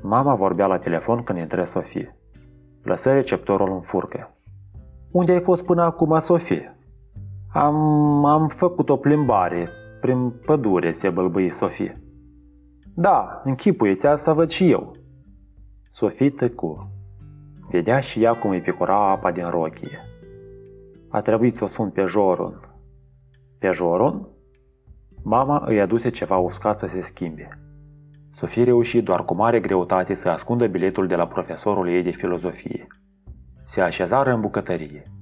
Mama 0.02 0.34
vorbea 0.34 0.66
la 0.66 0.78
telefon 0.78 1.22
când 1.22 1.38
intră 1.38 1.64
Sofie. 1.64 2.16
Lăsă 2.84 3.12
receptorul 3.12 3.72
în 3.72 3.80
furcă. 3.80 4.36
Unde 5.10 5.32
ai 5.32 5.40
fost 5.40 5.64
până 5.64 5.82
acum, 5.82 6.18
Sofie? 6.18 6.72
Am, 7.52 8.24
am 8.24 8.48
făcut 8.48 8.88
o 8.88 8.96
plimbare 8.96 9.68
prin 10.00 10.30
pădure, 10.30 10.92
se 10.92 11.10
bălbâi 11.10 11.52
Sofie. 11.52 12.02
Da, 12.94 13.40
închipuieți 13.44 14.06
asta 14.06 14.32
văd 14.32 14.48
și 14.48 14.70
eu. 14.70 14.96
Sofie 15.90 16.30
tăcu. 16.30 16.90
Vedea 17.70 18.00
și 18.00 18.22
ea 18.22 18.32
cum 18.38 18.50
îi 18.50 18.60
picura 18.60 19.10
apa 19.10 19.32
din 19.32 19.48
rochie. 19.48 19.98
A 21.08 21.20
trebuit 21.20 21.56
să 21.56 21.64
o 21.64 21.66
sun 21.66 21.90
pe 21.90 22.04
Jorun. 22.04 22.60
Pe 23.58 23.70
Jorun? 23.70 24.28
Mama 25.22 25.64
îi 25.66 25.80
aduse 25.80 26.10
ceva 26.10 26.36
uscat 26.36 26.78
să 26.78 26.86
se 26.86 27.00
schimbe. 27.00 27.63
Sofie 28.34 28.64
reuși 28.64 29.02
doar 29.02 29.24
cu 29.24 29.34
mare 29.34 29.60
greutate 29.60 30.14
să 30.14 30.28
ascundă 30.28 30.66
biletul 30.66 31.06
de 31.06 31.14
la 31.14 31.26
profesorul 31.26 31.88
ei 31.88 32.02
de 32.02 32.10
filozofie. 32.10 32.86
Se 33.64 33.80
așezară 33.80 34.32
în 34.32 34.40
bucătărie. 34.40 35.12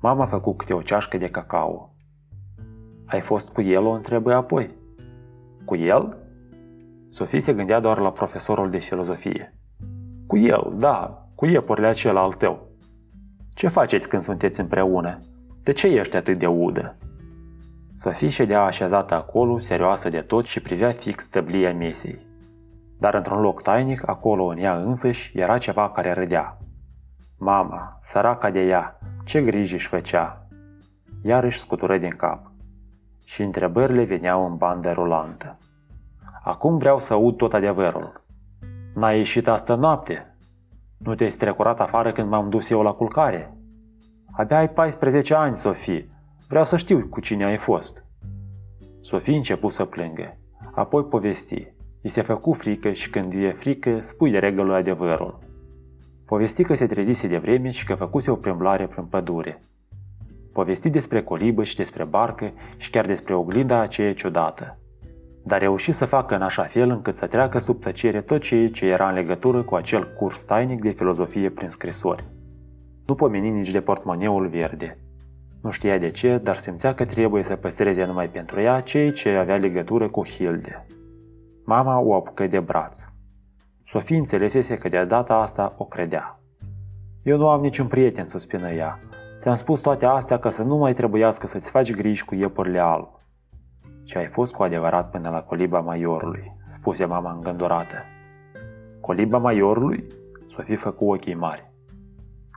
Mama 0.00 0.22
a 0.22 0.26
făcut 0.26 0.56
câte 0.56 0.72
o 0.72 0.82
ceașcă 0.82 1.16
de 1.18 1.26
cacao. 1.26 1.94
Ai 3.06 3.20
fost 3.20 3.52
cu 3.52 3.60
el?" 3.60 3.84
o 3.84 3.90
întrebă 3.90 4.34
apoi. 4.34 4.70
Cu 5.64 5.76
el?" 5.76 6.18
Sofie 7.08 7.40
se 7.40 7.52
gândea 7.52 7.80
doar 7.80 7.98
la 7.98 8.12
profesorul 8.12 8.70
de 8.70 8.78
filozofie. 8.78 9.54
Cu 10.26 10.36
el, 10.36 10.74
da, 10.76 11.26
cu 11.34 11.46
iepurile 11.46 11.86
acela 11.86 12.22
al 12.22 12.32
tău. 12.32 12.68
Ce 13.54 13.68
faceți 13.68 14.08
când 14.08 14.22
sunteți 14.22 14.60
împreună? 14.60 15.20
De 15.62 15.72
ce 15.72 15.86
ești 15.86 16.16
atât 16.16 16.38
de 16.38 16.46
udă? 16.46 16.96
Sofie 17.94 18.28
ședea 18.28 18.62
așezată 18.62 19.14
acolo, 19.14 19.58
serioasă 19.58 20.08
de 20.08 20.20
tot 20.20 20.44
și 20.44 20.60
privea 20.60 20.92
fix 20.92 21.28
tăblia 21.28 21.74
mesei. 21.74 22.29
Dar 23.00 23.14
într-un 23.14 23.40
loc 23.40 23.62
tainic, 23.62 24.08
acolo 24.08 24.44
în 24.44 24.58
ea 24.58 24.76
însăși, 24.76 25.38
era 25.38 25.58
ceva 25.58 25.90
care 25.90 26.12
râdea. 26.12 26.48
Mama, 27.38 27.98
săraca 28.00 28.50
de 28.50 28.60
ea, 28.60 28.98
ce 29.24 29.42
griji 29.42 29.74
își 29.74 29.86
făcea? 29.86 30.46
Iar 31.22 31.44
își 31.44 31.58
scutură 31.58 31.98
din 31.98 32.10
cap. 32.10 32.52
Și 33.24 33.42
întrebările 33.42 34.04
veneau 34.04 34.46
în 34.46 34.56
bandă 34.56 34.90
rulantă. 34.90 35.58
Acum 36.42 36.78
vreau 36.78 36.98
să 36.98 37.12
aud 37.12 37.36
tot 37.36 37.52
adevărul. 37.52 38.24
N-ai 38.94 39.16
ieșit 39.16 39.48
astă 39.48 39.74
noapte? 39.74 40.36
Nu 40.98 41.14
te-ai 41.14 41.30
strecurat 41.30 41.80
afară 41.80 42.12
când 42.12 42.28
m-am 42.28 42.48
dus 42.48 42.70
eu 42.70 42.82
la 42.82 42.92
culcare? 42.92 43.56
Abia 44.32 44.58
ai 44.58 44.68
14 44.68 45.34
ani, 45.34 45.56
Sofie. 45.56 46.10
Vreau 46.48 46.64
să 46.64 46.76
știu 46.76 47.06
cu 47.08 47.20
cine 47.20 47.44
ai 47.44 47.56
fost. 47.56 48.04
Sofie 49.00 49.36
începu 49.36 49.68
să 49.68 49.84
plângă. 49.84 50.38
Apoi 50.74 51.04
povesti. 51.04 51.78
I 52.02 52.08
se 52.08 52.22
făcu 52.22 52.52
frică 52.52 52.92
și 52.92 53.10
când 53.10 53.32
e 53.32 53.52
frică, 53.52 53.98
spui 54.00 54.30
de 54.30 54.38
regulă 54.38 54.74
adevărul. 54.74 55.38
Povesti 56.24 56.62
că 56.62 56.74
se 56.74 56.86
trezise 56.86 57.26
de 57.26 57.38
vreme 57.38 57.70
și 57.70 57.84
că 57.86 57.94
făcuse 57.94 58.30
o 58.30 58.34
plimblare 58.34 58.86
prin 58.86 59.04
pădure. 59.04 59.60
Povesti 60.52 60.90
despre 60.90 61.22
colibă 61.22 61.64
și 61.64 61.76
despre 61.76 62.04
barcă 62.04 62.52
și 62.76 62.90
chiar 62.90 63.06
despre 63.06 63.34
oglinda 63.34 63.80
aceea 63.80 64.14
ciudată. 64.14 64.78
Dar 65.44 65.60
reuși 65.60 65.92
să 65.92 66.04
facă 66.04 66.34
în 66.34 66.42
așa 66.42 66.62
fel 66.62 66.90
încât 66.90 67.16
să 67.16 67.26
treacă 67.26 67.58
sub 67.58 67.80
tăcere 67.80 68.20
tot 68.20 68.40
ceea 68.40 68.70
ce 68.70 68.86
era 68.86 69.08
în 69.08 69.14
legătură 69.14 69.62
cu 69.62 69.74
acel 69.74 70.12
curs 70.16 70.42
tainic 70.42 70.82
de 70.82 70.90
filozofie 70.90 71.50
prin 71.50 71.68
scrisori. 71.68 72.24
Nu 73.06 73.14
pomeni 73.14 73.50
nici 73.50 73.70
de 73.70 73.80
portmoneul 73.80 74.48
verde. 74.48 74.98
Nu 75.62 75.70
știa 75.70 75.98
de 75.98 76.10
ce, 76.10 76.40
dar 76.42 76.56
simțea 76.56 76.94
că 76.94 77.04
trebuie 77.04 77.42
să 77.42 77.56
păstreze 77.56 78.04
numai 78.04 78.28
pentru 78.28 78.60
ea 78.60 78.80
cei 78.80 79.12
ce 79.12 79.30
avea 79.30 79.56
legătură 79.56 80.08
cu 80.08 80.26
Hilde. 80.26 80.86
Mama 81.70 81.98
o 81.98 82.14
apucă 82.14 82.46
de 82.46 82.60
braț. 82.60 83.04
Sofie 83.84 84.16
înțelesese 84.16 84.76
că 84.76 84.88
de 84.88 85.04
data 85.04 85.34
asta 85.34 85.74
o 85.76 85.84
credea. 85.84 86.40
Eu 87.22 87.36
nu 87.36 87.48
am 87.48 87.60
niciun 87.60 87.86
prieten, 87.86 88.26
suspină 88.26 88.70
ea. 88.70 88.98
Ți-am 89.38 89.54
spus 89.54 89.80
toate 89.80 90.06
astea 90.06 90.38
ca 90.38 90.50
să 90.50 90.62
nu 90.62 90.76
mai 90.76 90.92
trebuiască 90.92 91.46
să-ți 91.46 91.70
faci 91.70 91.94
griji 91.94 92.24
cu 92.24 92.34
iepurile 92.34 92.78
alb. 92.78 93.08
Ce 94.04 94.18
ai 94.18 94.26
fost 94.26 94.54
cu 94.54 94.62
adevărat 94.62 95.10
până 95.10 95.28
la 95.28 95.42
coliba 95.42 95.80
maiorului, 95.80 96.56
spuse 96.66 97.04
mama 97.04 97.32
îngândurată. 97.32 97.96
Coliba 99.00 99.38
maiorului? 99.38 100.06
Sofie 100.48 100.76
făcu 100.76 101.10
ochii 101.10 101.34
mari. 101.34 101.70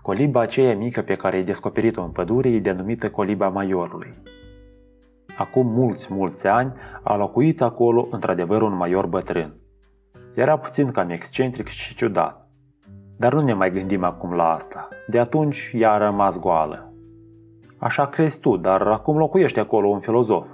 Coliba 0.01 0.41
aceea 0.41 0.75
mică 0.75 1.01
pe 1.01 1.15
care 1.15 1.35
ai 1.35 1.43
descoperit-o 1.43 2.03
în 2.03 2.11
pădure 2.11 2.49
e 2.49 2.59
denumită 2.59 3.09
coliba 3.09 3.49
maiorului. 3.49 4.13
Acum 5.37 5.67
mulți, 5.67 6.13
mulți 6.13 6.47
ani 6.47 6.73
a 7.03 7.15
locuit 7.15 7.61
acolo 7.61 8.07
într-adevăr 8.11 8.61
un 8.61 8.75
maior 8.75 9.07
bătrân. 9.07 9.53
Era 10.33 10.57
puțin 10.57 10.91
cam 10.91 11.09
excentric 11.09 11.67
și 11.67 11.95
ciudat. 11.95 12.49
Dar 13.17 13.33
nu 13.33 13.41
ne 13.41 13.53
mai 13.53 13.69
gândim 13.69 14.03
acum 14.03 14.33
la 14.33 14.49
asta. 14.49 14.87
De 15.07 15.19
atunci 15.19 15.71
ea 15.73 15.91
a 15.91 15.97
rămas 15.97 16.39
goală. 16.39 16.93
Așa 17.77 18.07
crezi 18.07 18.39
tu, 18.39 18.57
dar 18.57 18.81
acum 18.81 19.17
locuiește 19.17 19.59
acolo 19.59 19.87
un 19.87 19.99
filozof. 19.99 20.47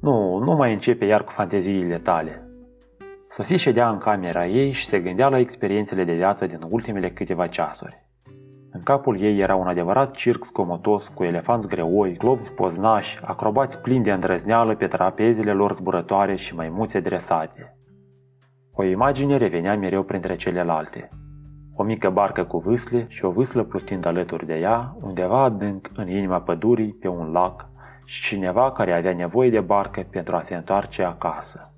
Nu, 0.00 0.38
nu 0.38 0.52
mai 0.52 0.72
începe 0.72 1.04
iar 1.04 1.24
cu 1.24 1.32
fanteziile 1.32 1.98
tale. 1.98 2.46
Sofie 3.28 3.56
ședea 3.56 3.88
în 3.88 3.98
camera 3.98 4.46
ei 4.46 4.70
și 4.70 4.84
se 4.84 5.00
gândea 5.00 5.28
la 5.28 5.38
experiențele 5.38 6.04
de 6.04 6.14
viață 6.14 6.46
din 6.46 6.58
ultimele 6.70 7.10
câteva 7.10 7.46
ceasuri. 7.46 8.01
În 8.74 8.82
capul 8.82 9.20
ei 9.20 9.38
era 9.38 9.54
un 9.54 9.66
adevărat 9.66 10.10
circ 10.10 10.44
scomotos 10.44 11.08
cu 11.08 11.24
elefanți 11.24 11.68
greoi, 11.68 12.16
globi 12.16 12.48
poznași, 12.56 13.20
acrobați 13.24 13.82
plini 13.82 14.04
de 14.04 14.12
îndrăzneală 14.12 14.74
pe 14.74 14.86
trapezele 14.86 15.52
lor 15.52 15.72
zburătoare 15.72 16.34
și 16.34 16.54
maimuțe 16.54 17.00
dresate. 17.00 17.76
O 18.72 18.82
imagine 18.82 19.36
revenea 19.36 19.76
mereu 19.76 20.02
printre 20.02 20.36
celelalte. 20.36 21.08
O 21.74 21.82
mică 21.82 22.10
barcă 22.10 22.44
cu 22.44 22.58
vâsle 22.58 23.06
și 23.08 23.24
o 23.24 23.30
vâslă 23.30 23.62
plutind 23.62 24.06
alături 24.06 24.46
de 24.46 24.54
ea, 24.54 24.96
undeva 25.00 25.42
adânc 25.42 25.90
în 25.96 26.08
inima 26.08 26.40
pădurii, 26.40 26.92
pe 26.92 27.08
un 27.08 27.32
lac, 27.32 27.68
și 28.04 28.22
cineva 28.22 28.72
care 28.72 28.92
avea 28.92 29.14
nevoie 29.14 29.50
de 29.50 29.60
barcă 29.60 30.06
pentru 30.10 30.36
a 30.36 30.42
se 30.42 30.54
întoarce 30.54 31.04
acasă. 31.04 31.71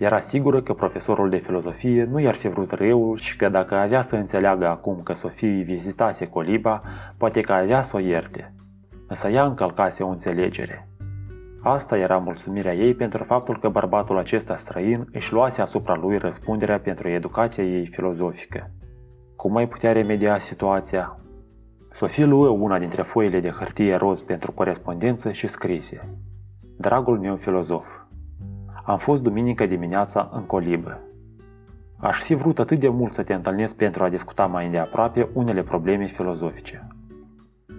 Era 0.00 0.18
sigură 0.18 0.62
că 0.62 0.72
profesorul 0.72 1.30
de 1.30 1.36
filozofie 1.36 2.04
nu 2.04 2.20
i-ar 2.20 2.34
fi 2.34 2.48
vrut 2.48 2.72
răul 2.72 3.16
și 3.16 3.36
că 3.36 3.48
dacă 3.48 3.74
avea 3.74 4.02
să 4.02 4.16
înțeleagă 4.16 4.66
acum 4.66 5.00
că 5.02 5.12
Sofie 5.12 5.62
vizitase 5.62 6.26
coliba, 6.26 6.82
poate 7.16 7.40
că 7.40 7.52
avea 7.52 7.80
să 7.80 7.96
o 7.96 7.98
ierte. 7.98 8.54
Însă 9.06 9.28
ea 9.28 9.44
încălcase 9.44 10.02
o 10.02 10.08
înțelegere. 10.08 10.88
Asta 11.62 11.98
era 11.98 12.18
mulțumirea 12.18 12.74
ei 12.74 12.94
pentru 12.94 13.24
faptul 13.24 13.58
că 13.58 13.68
bărbatul 13.68 14.18
acesta 14.18 14.56
străin 14.56 15.08
își 15.12 15.32
luase 15.32 15.60
asupra 15.60 15.94
lui 15.94 16.18
răspunderea 16.18 16.78
pentru 16.78 17.08
educația 17.08 17.64
ei 17.64 17.86
filozofică. 17.86 18.70
Cum 19.36 19.52
mai 19.52 19.68
putea 19.68 19.92
remedia 19.92 20.38
situația? 20.38 21.18
Sofie 21.90 22.24
luă 22.24 22.48
una 22.48 22.78
dintre 22.78 23.02
foile 23.02 23.40
de 23.40 23.50
hârtie 23.50 23.94
roz 23.94 24.22
pentru 24.22 24.52
corespondență 24.52 25.32
și 25.32 25.46
scrise 25.46 26.08
Dragul 26.76 27.18
meu 27.18 27.36
filozof, 27.36 27.86
am 28.90 28.96
fost 28.96 29.22
duminică 29.22 29.66
dimineața 29.66 30.30
în 30.32 30.46
colibă. 30.46 31.00
Aș 31.96 32.22
fi 32.22 32.34
vrut 32.34 32.58
atât 32.58 32.78
de 32.78 32.88
mult 32.88 33.12
să 33.12 33.22
te 33.22 33.34
întâlnesc 33.34 33.74
pentru 33.74 34.04
a 34.04 34.08
discuta 34.08 34.46
mai 34.46 34.64
îndeaproape 34.64 35.28
unele 35.32 35.62
probleme 35.62 36.06
filozofice. 36.06 36.86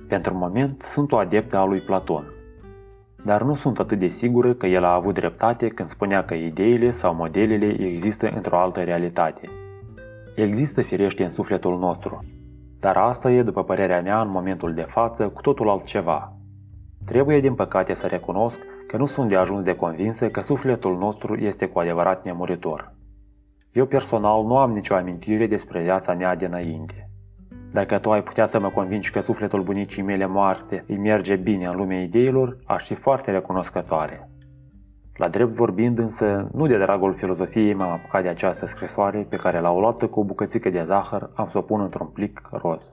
Pentru 0.07 0.37
moment 0.37 0.81
sunt 0.81 1.11
o 1.11 1.17
adeptă 1.17 1.57
a 1.57 1.65
lui 1.65 1.79
Platon, 1.79 2.23
dar 3.25 3.43
nu 3.43 3.53
sunt 3.53 3.79
atât 3.79 3.99
de 3.99 4.07
sigură 4.07 4.53
că 4.53 4.67
el 4.67 4.83
a 4.83 4.93
avut 4.93 5.13
dreptate 5.13 5.67
când 5.67 5.89
spunea 5.89 6.25
că 6.25 6.33
ideile 6.33 6.91
sau 6.91 7.15
modelele 7.15 7.75
există 7.79 8.29
într-o 8.35 8.59
altă 8.59 8.79
realitate. 8.79 9.49
Există 10.35 10.81
firește 10.81 11.23
în 11.23 11.29
sufletul 11.29 11.77
nostru, 11.77 12.19
dar 12.79 12.97
asta 12.97 13.31
e, 13.31 13.43
după 13.43 13.63
părerea 13.63 14.01
mea, 14.01 14.21
în 14.21 14.29
momentul 14.29 14.73
de 14.73 14.85
față, 14.87 15.27
cu 15.27 15.41
totul 15.41 15.69
altceva. 15.69 16.33
Trebuie, 17.05 17.39
din 17.39 17.53
păcate, 17.53 17.93
să 17.93 18.07
recunosc 18.07 18.59
că 18.91 18.97
nu 18.97 19.05
sunt 19.05 19.29
de 19.29 19.35
ajuns 19.35 19.63
de 19.63 19.75
convinsă 19.75 20.29
că 20.29 20.41
sufletul 20.41 20.97
nostru 20.97 21.35
este 21.35 21.67
cu 21.67 21.79
adevărat 21.79 22.25
nemuritor. 22.25 22.93
Eu 23.71 23.85
personal 23.85 24.43
nu 24.43 24.57
am 24.57 24.69
nicio 24.69 24.95
amintire 24.95 25.47
despre 25.47 25.81
viața 25.81 26.13
mea 26.13 26.35
dinainte. 26.35 27.09
Dacă 27.69 27.99
tu 27.99 28.11
ai 28.11 28.23
putea 28.23 28.45
să 28.45 28.59
mă 28.59 28.69
convingi 28.69 29.11
că 29.11 29.19
sufletul 29.19 29.63
bunicii 29.63 30.01
mele 30.01 30.25
moarte 30.25 30.83
îi 30.87 30.97
merge 30.97 31.35
bine 31.35 31.65
în 31.65 31.75
lumea 31.75 32.01
ideilor, 32.01 32.57
aș 32.65 32.85
fi 32.85 32.93
foarte 32.93 33.31
recunoscătoare. 33.31 34.29
La 35.15 35.27
drept 35.27 35.51
vorbind 35.51 35.99
însă, 35.99 36.49
nu 36.53 36.67
de 36.67 36.77
dragul 36.77 37.13
filozofiei 37.13 37.73
m-am 37.73 37.91
apucat 37.91 38.21
de 38.21 38.27
această 38.27 38.65
scrisoare 38.65 39.25
pe 39.29 39.35
care 39.35 39.59
la 39.59 39.71
o 39.71 39.79
luată 39.79 40.07
cu 40.07 40.19
o 40.19 40.23
bucățică 40.23 40.69
de 40.69 40.83
zahăr 40.87 41.29
am 41.33 41.47
să 41.47 41.57
o 41.57 41.61
pun 41.61 41.81
într-un 41.81 42.07
plic 42.07 42.49
roz. 42.51 42.91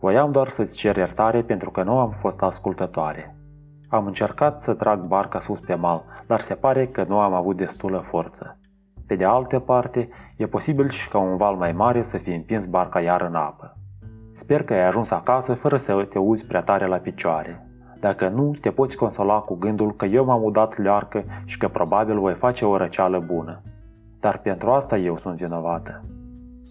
Voiam 0.00 0.32
doar 0.32 0.48
să-ți 0.48 0.76
cer 0.76 0.96
iertare 0.96 1.42
pentru 1.42 1.70
că 1.70 1.82
nu 1.82 1.98
am 1.98 2.10
fost 2.10 2.42
ascultătoare. 2.42 3.36
Am 3.94 4.06
încercat 4.06 4.60
să 4.60 4.74
trag 4.74 5.06
barca 5.06 5.38
sus 5.38 5.60
pe 5.60 5.74
mal, 5.74 6.04
dar 6.26 6.40
se 6.40 6.54
pare 6.54 6.86
că 6.86 7.04
nu 7.08 7.18
am 7.18 7.32
avut 7.32 7.56
destulă 7.56 7.98
forță. 7.98 8.58
Pe 9.06 9.14
de 9.14 9.24
altă 9.24 9.58
parte, 9.58 10.08
e 10.36 10.46
posibil 10.46 10.88
și 10.88 11.08
ca 11.08 11.18
un 11.18 11.36
val 11.36 11.56
mai 11.56 11.72
mare 11.72 12.02
să 12.02 12.18
fie 12.18 12.34
împins 12.34 12.66
barca 12.66 13.00
iar 13.00 13.22
în 13.22 13.34
apă. 13.34 13.76
Sper 14.32 14.62
că 14.62 14.72
ai 14.72 14.86
ajuns 14.86 15.10
acasă 15.10 15.54
fără 15.54 15.76
să 15.76 16.04
te 16.04 16.18
uzi 16.18 16.46
prea 16.46 16.62
tare 16.62 16.86
la 16.86 16.96
picioare. 16.96 17.66
Dacă 18.00 18.28
nu, 18.28 18.50
te 18.60 18.70
poți 18.70 18.96
consola 18.96 19.38
cu 19.38 19.54
gândul 19.54 19.92
că 19.92 20.04
eu 20.04 20.24
m-am 20.24 20.42
udat 20.42 20.78
learcă 20.78 21.24
și 21.44 21.58
că 21.58 21.68
probabil 21.68 22.18
voi 22.18 22.34
face 22.34 22.64
o 22.64 22.76
răceală 22.76 23.18
bună. 23.18 23.62
dar 24.20 24.38
pentru 24.38 24.70
asta 24.70 24.96
eu 24.96 25.16
sunt 25.16 25.36
vinovată. 25.36 26.04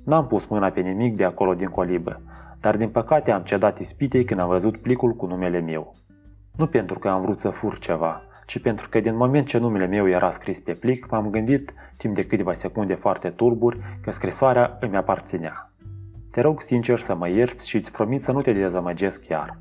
N-am 0.05 0.27
pus 0.27 0.45
mâna 0.45 0.69
pe 0.69 0.81
nimic 0.81 1.17
de 1.17 1.23
acolo 1.23 1.53
din 1.53 1.67
colibă, 1.67 2.17
dar 2.59 2.77
din 2.77 2.89
păcate 2.89 3.31
am 3.31 3.41
cedat 3.41 3.79
ispitei 3.79 4.23
când 4.23 4.39
am 4.39 4.47
văzut 4.47 4.77
plicul 4.77 5.11
cu 5.11 5.25
numele 5.25 5.59
meu. 5.59 5.95
Nu 6.57 6.67
pentru 6.67 6.99
că 6.99 7.09
am 7.09 7.21
vrut 7.21 7.39
să 7.39 7.49
fur 7.49 7.79
ceva, 7.79 8.21
ci 8.45 8.59
pentru 8.59 8.89
că 8.89 8.99
din 8.99 9.15
moment 9.15 9.47
ce 9.47 9.57
numele 9.57 9.85
meu 9.85 10.09
era 10.09 10.29
scris 10.29 10.59
pe 10.59 10.73
plic, 10.73 11.09
m-am 11.09 11.29
gândit, 11.29 11.73
timp 11.97 12.15
de 12.15 12.23
câteva 12.23 12.53
secunde 12.53 12.95
foarte 12.95 13.29
tulburi, 13.29 13.79
că 14.01 14.11
scrisoarea 14.11 14.77
îmi 14.79 14.95
aparținea. 14.95 15.71
Te 16.31 16.41
rog 16.41 16.61
sincer 16.61 16.99
să 16.99 17.15
mă 17.15 17.29
ierți 17.29 17.69
și 17.69 17.75
îți 17.75 17.91
promit 17.91 18.21
să 18.21 18.31
nu 18.31 18.41
te 18.41 18.53
dezamăgesc 18.53 19.25
chiar. 19.25 19.57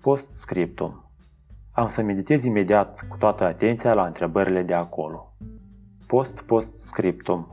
Post 0.00 0.32
scriptum. 0.32 1.10
Am 1.72 1.86
să 1.86 2.02
meditez 2.02 2.44
imediat 2.44 3.06
cu 3.08 3.16
toată 3.16 3.44
atenția 3.44 3.94
la 3.94 4.06
întrebările 4.06 4.62
de 4.62 4.74
acolo. 4.74 5.34
Post 6.06 6.40
post 6.40 6.74
scriptum. 6.74 7.46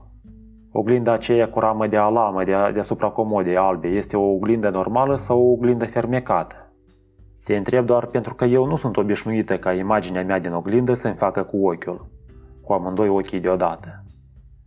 Oglinda 0.71 1.11
aceea 1.11 1.49
cu 1.49 1.59
ramă 1.59 1.87
de 1.87 1.97
alamă 1.97 2.43
de 2.43 2.55
deasupra 2.73 3.09
comodei 3.09 3.57
albe 3.57 3.87
este 3.87 4.17
o 4.17 4.31
oglindă 4.31 4.69
normală 4.69 5.17
sau 5.17 5.41
o 5.41 5.51
oglindă 5.51 5.85
fermecată? 5.85 6.66
Te 7.47 7.55
întreb 7.55 7.85
doar 7.85 8.05
pentru 8.05 8.35
că 8.35 8.45
eu 8.45 8.65
nu 8.65 8.75
sunt 8.75 8.97
obișnuită 8.97 9.57
ca 9.57 9.73
imaginea 9.73 10.23
mea 10.23 10.39
din 10.39 10.53
oglindă 10.53 10.93
să-mi 10.93 11.15
facă 11.15 11.43
cu 11.43 11.67
ochiul, 11.67 12.09
cu 12.61 12.73
amândoi 12.73 13.09
ochii 13.09 13.39
deodată. 13.39 14.03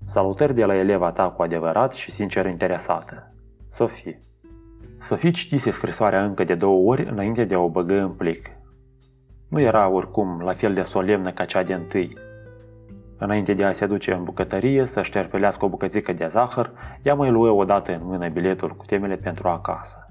Salutări 0.05 0.55
de 0.55 0.65
la 0.65 0.75
eleva 0.77 1.11
ta 1.13 1.31
cu 1.31 1.43
adevărat 1.43 1.93
și 1.93 2.11
sincer 2.11 2.47
interesată. 2.47 3.35
Sofie. 3.69 4.21
Sofie 4.99 5.31
citise 5.31 5.71
scrisoarea 5.71 6.25
încă 6.25 6.45
de 6.45 6.55
două 6.55 6.91
ori 6.91 7.09
înainte 7.11 7.45
de 7.45 7.55
a 7.55 7.59
o 7.59 7.69
băgă 7.69 7.95
în 7.95 8.11
plic. 8.11 8.51
Nu 9.49 9.61
era 9.61 9.89
oricum 9.89 10.41
la 10.41 10.53
fel 10.53 10.75
de 10.75 10.83
solemnă 10.83 11.31
ca 11.31 11.45
cea 11.45 11.63
de 11.63 11.75
întâi. 11.75 12.17
Înainte 13.19 13.55
de 13.55 13.65
a 13.65 13.73
se 13.73 13.87
duce 13.87 14.13
în 14.13 14.25
bucătărie 14.25 14.85
să 14.85 15.03
șterpelească 15.03 15.65
o 15.65 15.69
bucățică 15.69 16.13
de 16.13 16.27
zahăr, 16.27 16.73
ea 17.03 17.15
mai 17.15 17.31
luă 17.31 17.51
odată 17.51 17.93
în 17.93 18.01
mână 18.03 18.29
biletul 18.29 18.69
cu 18.71 18.85
temele 18.85 19.17
pentru 19.17 19.49
acasă. 19.49 20.07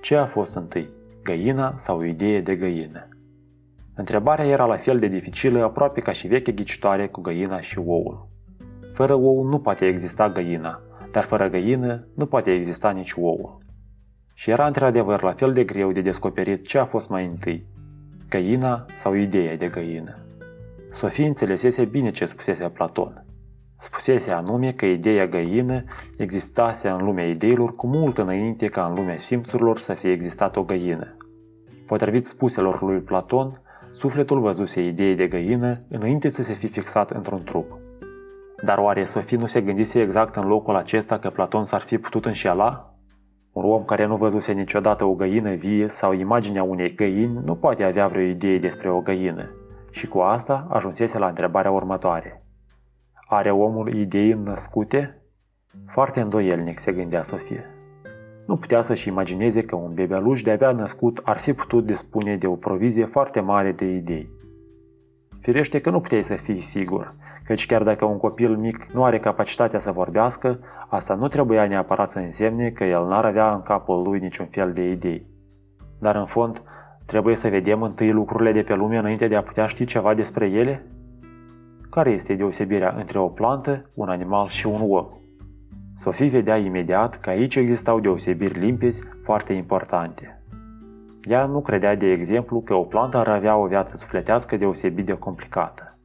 Ce 0.00 0.16
a 0.16 0.26
fost 0.26 0.56
întâi, 0.56 0.98
găina 1.22 1.74
sau 1.78 1.98
o 1.98 2.04
idee 2.04 2.40
de 2.40 2.56
găină? 2.56 3.08
Întrebarea 3.94 4.46
era 4.46 4.64
la 4.64 4.76
fel 4.76 4.98
de 4.98 5.06
dificilă 5.06 5.62
aproape 5.62 6.00
ca 6.00 6.12
și 6.12 6.26
veche 6.26 6.52
ghicitoare 6.52 7.08
cu 7.08 7.20
găina 7.20 7.60
și 7.60 7.78
oul. 7.78 8.28
Fără 8.92 9.14
ou 9.14 9.42
nu 9.42 9.58
poate 9.58 9.86
exista 9.86 10.30
găina, 10.30 10.80
dar 11.12 11.22
fără 11.22 11.48
găină 11.48 12.06
nu 12.14 12.26
poate 12.26 12.50
exista 12.50 12.90
nici 12.90 13.14
oul. 13.16 13.58
Și 14.34 14.50
era 14.50 14.66
într-adevăr 14.66 15.22
la 15.22 15.32
fel 15.32 15.52
de 15.52 15.64
greu 15.64 15.92
de 15.92 16.00
descoperit 16.00 16.66
ce 16.66 16.78
a 16.78 16.84
fost 16.84 17.08
mai 17.08 17.26
întâi, 17.26 17.66
găina 18.28 18.84
sau 18.94 19.14
ideea 19.14 19.56
de 19.56 19.68
găină. 19.68 20.18
Sofie 20.92 21.26
înțelesese 21.26 21.84
bine 21.84 22.10
ce 22.10 22.24
spusese 22.24 22.68
Platon. 22.68 23.24
Spusese 23.82 24.30
anume 24.30 24.72
că 24.72 24.86
ideea 24.86 25.26
găină 25.26 25.84
existase 26.18 26.88
în 26.88 27.04
lumea 27.04 27.28
ideilor 27.28 27.70
cu 27.70 27.86
mult 27.86 28.18
înainte 28.18 28.66
ca 28.66 28.84
în 28.84 28.94
lumea 28.94 29.18
simțurilor 29.18 29.78
să 29.78 29.92
fie 29.92 30.10
existat 30.10 30.56
o 30.56 30.62
găină. 30.62 31.16
Potrivit 31.86 32.26
spuselor 32.26 32.82
lui 32.82 32.98
Platon, 32.98 33.60
sufletul 33.90 34.40
văzuse 34.40 34.82
ideea 34.82 35.14
de 35.14 35.26
găină 35.26 35.80
înainte 35.88 36.28
să 36.28 36.42
se 36.42 36.52
fi 36.52 36.66
fixat 36.66 37.10
într-un 37.10 37.42
trup. 37.44 37.78
Dar 38.64 38.78
oare 38.78 39.04
Sofie 39.04 39.36
nu 39.36 39.46
se 39.46 39.60
gândise 39.60 40.00
exact 40.00 40.36
în 40.36 40.48
locul 40.48 40.76
acesta 40.76 41.18
că 41.18 41.30
Platon 41.30 41.64
s-ar 41.64 41.80
fi 41.80 41.98
putut 41.98 42.26
înșela? 42.26 42.94
Un 43.52 43.64
om 43.64 43.84
care 43.84 44.06
nu 44.06 44.16
văzuse 44.16 44.52
niciodată 44.52 45.04
o 45.04 45.14
găină 45.14 45.50
vie 45.50 45.88
sau 45.88 46.12
imaginea 46.12 46.62
unei 46.62 46.94
găini 46.94 47.40
nu 47.44 47.54
poate 47.54 47.84
avea 47.84 48.06
vreo 48.06 48.22
idee 48.22 48.58
despre 48.58 48.90
o 48.90 49.00
găină. 49.00 49.50
Și 49.90 50.06
cu 50.06 50.18
asta 50.18 50.66
ajunsese 50.70 51.18
la 51.18 51.26
întrebarea 51.26 51.70
următoare. 51.70 52.44
Are 53.32 53.50
omul 53.50 53.94
idei 53.94 54.32
născute? 54.32 55.22
Foarte 55.86 56.20
îndoielnic 56.20 56.78
se 56.78 56.92
gândea 56.92 57.22
Sofie. 57.22 57.64
Nu 58.46 58.56
putea 58.56 58.82
să-și 58.82 59.08
imagineze 59.08 59.60
că 59.60 59.76
un 59.76 59.94
bebeluș 59.94 60.42
de-abia 60.42 60.72
născut 60.72 61.20
ar 61.24 61.36
fi 61.36 61.52
putut 61.52 61.86
dispune 61.86 62.36
de 62.36 62.46
o 62.46 62.54
provizie 62.54 63.04
foarte 63.04 63.40
mare 63.40 63.72
de 63.72 63.84
idei. 63.84 64.30
Firește 65.40 65.80
că 65.80 65.90
nu 65.90 66.00
puteai 66.00 66.22
să 66.22 66.34
fii 66.34 66.60
sigur, 66.60 67.14
căci 67.44 67.66
chiar 67.66 67.82
dacă 67.82 68.04
un 68.04 68.16
copil 68.16 68.56
mic 68.56 68.84
nu 68.92 69.04
are 69.04 69.18
capacitatea 69.18 69.78
să 69.78 69.90
vorbească, 69.90 70.58
asta 70.88 71.14
nu 71.14 71.28
trebuia 71.28 71.66
neapărat 71.66 72.10
să 72.10 72.18
însemne 72.18 72.70
că 72.70 72.84
el 72.84 73.06
n-ar 73.06 73.24
avea 73.24 73.54
în 73.54 73.62
capul 73.62 74.02
lui 74.02 74.18
niciun 74.18 74.46
fel 74.46 74.72
de 74.72 74.90
idei. 74.90 75.26
Dar 75.98 76.16
în 76.16 76.26
fond, 76.26 76.62
trebuie 77.06 77.36
să 77.36 77.48
vedem 77.48 77.82
întâi 77.82 78.12
lucrurile 78.12 78.52
de 78.52 78.62
pe 78.62 78.74
lume 78.74 78.96
înainte 78.96 79.28
de 79.28 79.36
a 79.36 79.42
putea 79.42 79.66
ști 79.66 79.84
ceva 79.84 80.14
despre 80.14 80.46
ele? 80.46 80.84
Care 81.90 82.10
este 82.10 82.34
deosebirea 82.34 82.94
între 82.98 83.18
o 83.18 83.28
plantă, 83.28 83.90
un 83.94 84.08
animal 84.08 84.46
și 84.48 84.66
un 84.66 84.80
om? 84.88 85.06
Sofie 85.94 86.28
vedea 86.28 86.56
imediat 86.56 87.20
că 87.20 87.30
aici 87.30 87.56
existau 87.56 88.00
deosebiri 88.00 88.58
limpezi 88.58 89.02
foarte 89.22 89.52
importante. 89.52 90.42
Ea 91.22 91.44
nu 91.44 91.60
credea, 91.60 91.96
de 91.96 92.06
exemplu, 92.06 92.60
că 92.60 92.74
o 92.74 92.84
plantă 92.84 93.16
ar 93.16 93.28
avea 93.28 93.56
o 93.56 93.66
viață 93.66 93.96
sufletească 93.96 94.56
deosebit 94.56 95.06
de 95.06 95.12
complicată. 95.12 95.98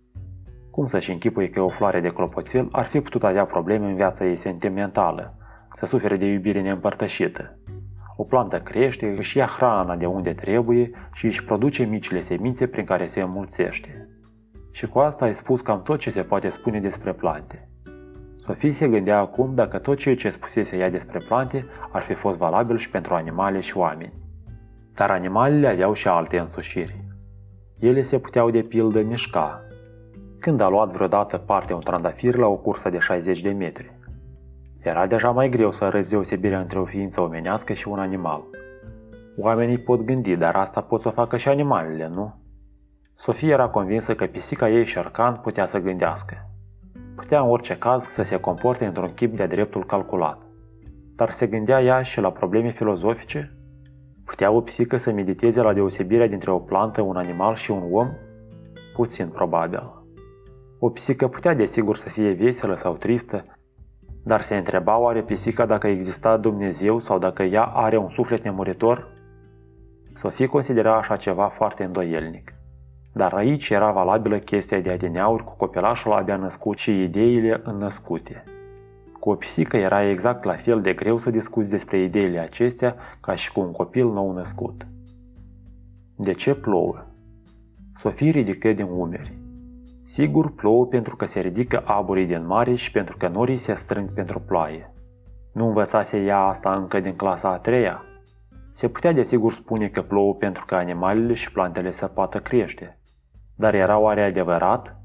Cum 0.72 0.86
să-și 0.86 1.12
închipui 1.12 1.50
că 1.50 1.62
o 1.62 1.70
floare 1.70 2.00
de 2.00 2.10
clopoțel 2.10 2.68
ar 2.72 2.84
fi 2.84 3.02
putut 3.02 3.24
avea 3.24 3.46
probleme 3.46 3.86
în 3.86 3.96
viața 3.96 4.26
ei 4.26 4.36
sentimentală, 4.36 5.34
să 5.74 5.86
sufere 5.86 6.18
de 6.18 6.26
iubire 6.26 6.62
neîmpărtășită? 6.62 7.58
O 8.18 8.24
plantă 8.24 8.60
crește, 8.60 9.14
își 9.18 9.38
ia 9.38 9.46
hrana 9.46 9.96
de 9.96 10.06
unde 10.06 10.34
trebuie 10.34 10.92
și 11.14 11.26
își 11.26 11.44
produce 11.44 11.84
micile 11.84 12.20
semințe 12.20 12.68
prin 12.68 12.86
care 12.86 13.06
se 13.06 13.22
înmulțește. 13.22 14.10
Și 14.76 14.88
cu 14.88 15.00
asta 15.00 15.26
ai 15.26 15.34
spus 15.34 15.62
cam 15.62 15.82
tot 15.82 16.00
ce 16.00 16.10
se 16.10 16.22
poate 16.22 16.50
spune 16.50 16.80
despre 16.80 17.14
plante. 17.14 17.70
Sofie 18.46 18.72
se 18.72 18.88
gândea 18.88 19.20
acum 19.20 19.56
dacă 19.56 19.78
tot 19.78 19.98
ceea 19.98 20.16
ce 20.16 20.30
spusese 20.30 20.78
ea 20.78 20.90
despre 20.90 21.20
plante 21.20 21.66
ar 21.92 22.02
fi 22.02 22.14
fost 22.14 22.38
valabil 22.38 22.78
și 22.78 22.90
pentru 22.90 23.14
animale 23.14 23.60
și 23.60 23.78
oameni. 23.78 24.14
Dar 24.94 25.12
animalele 25.12 25.68
aveau 25.68 25.94
și 25.94 26.08
alte 26.08 26.40
însușiri. 26.40 27.04
Ele 27.80 28.02
se 28.02 28.20
puteau 28.20 28.50
de 28.50 28.62
pildă 28.62 29.02
mișca. 29.02 29.62
Când 30.40 30.62
a 30.62 30.70
luat 30.70 30.92
vreodată 30.92 31.38
parte 31.38 31.74
un 31.74 31.82
trandafir 31.82 32.36
la 32.36 32.48
o 32.48 32.58
cursă 32.58 32.90
de 32.90 32.98
60 32.98 33.42
de 33.42 33.52
metri. 33.52 34.00
Era 34.80 35.08
deja 35.08 35.32
mai 35.32 35.50
greu 35.50 35.72
să 35.72 35.86
arăți 35.86 36.10
deosebirea 36.10 36.60
între 36.60 36.80
o 36.80 36.86
ființă 36.86 37.22
omenească 37.22 37.74
și 37.74 37.88
un 37.88 38.00
animal. 38.00 38.44
Oamenii 39.38 39.78
pot 39.78 40.02
gândi, 40.02 40.36
dar 40.36 40.56
asta 40.56 40.82
pot 40.82 41.00
să 41.00 41.08
o 41.08 41.12
facă 41.12 41.38
și 41.38 41.50
animalele, 41.50 42.08
nu? 42.08 42.45
Sofia 43.18 43.54
era 43.54 43.68
convinsă 43.68 44.16
că 44.16 44.26
pisica 44.26 44.70
ei 44.70 44.86
șercan 44.86 45.36
putea 45.36 45.66
să 45.66 45.80
gândească. 45.80 46.50
Putea 47.16 47.40
în 47.40 47.50
orice 47.50 47.78
caz 47.78 48.08
să 48.10 48.24
se 48.24 48.40
comporte 48.40 48.86
într-un 48.86 49.14
chip 49.14 49.36
de-a 49.36 49.48
dreptul 49.48 49.86
calculat. 49.86 50.42
Dar 51.16 51.30
se 51.30 51.48
gândea 51.48 51.82
ea 51.82 52.02
și 52.02 52.20
la 52.20 52.32
probleme 52.32 52.70
filozofice? 52.70 53.58
Putea 54.26 54.52
o 54.52 54.62
psică 54.62 54.98
să 54.98 55.12
mediteze 55.12 55.62
la 55.62 55.74
deosebirea 55.74 56.28
dintre 56.28 56.52
o 56.52 56.60
plantă, 56.60 57.02
un 57.02 57.16
animal 57.16 57.56
și 57.56 57.72
un 57.72 57.88
om? 57.92 58.10
Puțin 58.94 59.28
probabil. 59.28 60.04
O 60.80 60.90
psică 60.90 61.28
putea 61.28 61.54
desigur 61.54 61.96
să 61.96 62.10
fie 62.10 62.32
veselă 62.32 62.76
sau 62.76 62.94
tristă, 62.94 63.44
dar 64.24 64.42
se 64.42 64.58
întreba 64.58 64.98
oare 64.98 65.24
pisica 65.24 65.66
dacă 65.66 65.88
exista 65.88 66.38
Dumnezeu 66.38 67.00
sau 67.00 67.20
dacă 67.20 67.44
ea 67.44 67.64
are 67.64 67.98
un 67.98 68.10
suflet 68.10 68.44
nemuritor? 68.44 69.08
Sofie 70.14 70.46
considera 70.46 70.98
așa 70.98 71.16
ceva 71.16 71.48
foarte 71.48 71.84
îndoielnic. 71.84 72.54
Dar 73.18 73.34
aici 73.34 73.70
era 73.70 73.92
valabilă 73.92 74.38
chestia 74.38 74.80
de 74.80 74.92
adineauri 74.92 75.44
cu 75.44 75.56
copilașul 75.56 76.12
abia 76.12 76.36
născut 76.36 76.78
și 76.78 77.04
ideile 77.04 77.62
înnăscute. 77.64 78.44
Cu 79.20 79.30
o 79.30 79.36
pisică 79.36 79.78
era 79.78 80.10
exact 80.10 80.44
la 80.44 80.56
fel 80.56 80.82
de 80.82 80.94
greu 80.94 81.18
să 81.18 81.30
discuți 81.30 81.72
despre 81.72 81.98
ideile 81.98 82.40
acestea 82.40 82.96
ca 83.20 83.36
și 83.36 83.52
cu 83.52 83.60
un 83.60 83.72
copil 83.72 84.08
nou 84.08 84.32
născut. 84.32 84.88
De 86.16 86.32
ce 86.32 86.56
plouă? 86.56 87.06
Sofie 87.98 88.30
ridică 88.30 88.74
din 88.74 88.88
umeri. 88.90 89.38
Sigur 90.04 90.56
plouă 90.56 90.86
pentru 90.86 91.16
că 91.16 91.26
se 91.26 91.40
ridică 91.40 91.84
aburii 91.86 92.26
din 92.26 92.46
mare 92.46 92.74
și 92.74 92.92
pentru 92.92 93.18
că 93.18 93.28
norii 93.28 93.58
se 93.58 93.74
strâng 93.74 94.14
pentru 94.14 94.40
ploaie. 94.40 94.94
Nu 95.54 95.68
învățase 95.68 96.24
ea 96.24 96.40
asta 96.40 96.76
încă 96.76 97.00
din 97.00 97.16
clasa 97.16 97.50
a 97.50 97.58
treia? 97.58 98.04
Se 98.72 98.88
putea 98.88 99.12
desigur 99.12 99.54
spune 99.54 99.88
că 99.88 100.02
plouă 100.02 100.34
pentru 100.34 100.66
că 100.66 100.76
animalele 100.76 101.34
și 101.34 101.52
plantele 101.52 101.92
se 101.92 102.06
poată 102.06 102.40
crește. 102.40 103.00
Dar 103.56 103.74
era 103.74 103.98
oare 103.98 104.24
adevărat? 104.24 104.98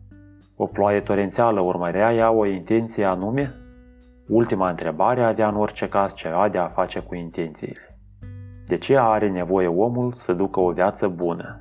O 0.57 0.67
ploaie 0.67 1.01
torențială 1.01 1.61
urmărea 1.61 2.15
ea 2.15 2.31
o 2.31 2.47
intenție 2.47 3.05
anume? 3.05 3.55
Ultima 4.29 4.69
întrebare 4.69 5.25
avea 5.25 5.49
în 5.49 5.57
orice 5.57 5.89
caz 5.89 6.15
ceva 6.15 6.49
de 6.49 6.59
a 6.59 6.67
face 6.67 7.01
cu 7.01 7.15
intențiile. 7.15 7.99
De 8.67 8.77
ce 8.77 8.99
are 8.99 9.29
nevoie 9.29 9.67
omul 9.67 10.13
să 10.13 10.33
ducă 10.33 10.61
o 10.61 10.71
viață 10.71 11.09
bună? 11.09 11.61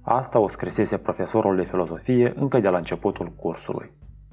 Asta 0.00 0.38
o 0.38 0.48
scrisese 0.48 0.96
profesorul 0.96 1.56
de 1.56 1.62
filozofie 1.62 2.32
încă 2.36 2.60
de 2.60 2.68
la 2.68 2.76
începutul 2.76 3.32
cursului. 3.36 3.90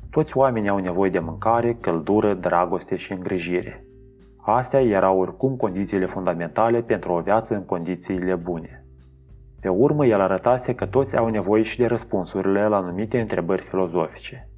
Toți 0.10 0.38
oamenii 0.38 0.70
au 0.70 0.78
nevoie 0.78 1.10
de 1.10 1.20
mâncare, 1.20 1.74
căldură, 1.74 2.34
dragoste 2.34 2.96
și 2.96 3.14
îngrijire. 3.14 3.86
Astea 4.38 4.82
erau 4.82 5.20
oricum 5.20 5.56
condițiile 5.56 6.06
fundamentale 6.06 6.82
pentru 6.82 7.14
o 7.14 7.20
viață 7.20 7.56
în 7.56 7.66
condițiile 7.66 8.36
bune. 8.36 8.86
Pe 9.60 9.70
urmă, 9.70 10.06
el 10.06 10.22
arătase 10.22 10.76
că 10.76 10.86
toți 10.86 11.18
au 11.18 11.28
nevoie 11.30 11.62
și 11.62 11.78
de 11.78 11.86
răspunsurile 11.86 12.68
la 12.68 12.78
anumite 12.78 13.20
întrebări 13.20 13.62
filozofice. 13.62 14.50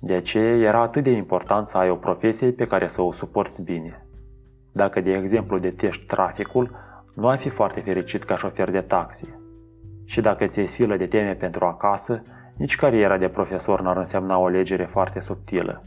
De 0.00 0.14
aceea 0.14 0.56
era 0.56 0.80
atât 0.80 1.02
de 1.02 1.10
important 1.10 1.66
să 1.66 1.78
ai 1.78 1.90
o 1.90 1.94
profesie 1.94 2.50
pe 2.50 2.66
care 2.66 2.86
să 2.86 3.02
o 3.02 3.12
suporți 3.12 3.62
bine. 3.62 4.06
Dacă, 4.72 5.00
de 5.00 5.12
exemplu, 5.12 5.58
detești 5.58 6.06
traficul, 6.06 6.70
nu 7.14 7.28
ai 7.28 7.36
fi 7.36 7.48
foarte 7.48 7.80
fericit 7.80 8.24
ca 8.24 8.36
șofer 8.36 8.70
de 8.70 8.80
taxi. 8.80 9.28
Și 10.04 10.20
dacă 10.20 10.46
ți-e 10.46 10.66
silă 10.66 10.96
de 10.96 11.06
teme 11.06 11.34
pentru 11.34 11.64
acasă, 11.64 12.22
nici 12.56 12.76
cariera 12.76 13.18
de 13.18 13.28
profesor 13.28 13.80
n-ar 13.80 13.96
însemna 13.96 14.38
o 14.38 14.44
alegere 14.44 14.84
foarte 14.84 15.20
subtilă. 15.20 15.82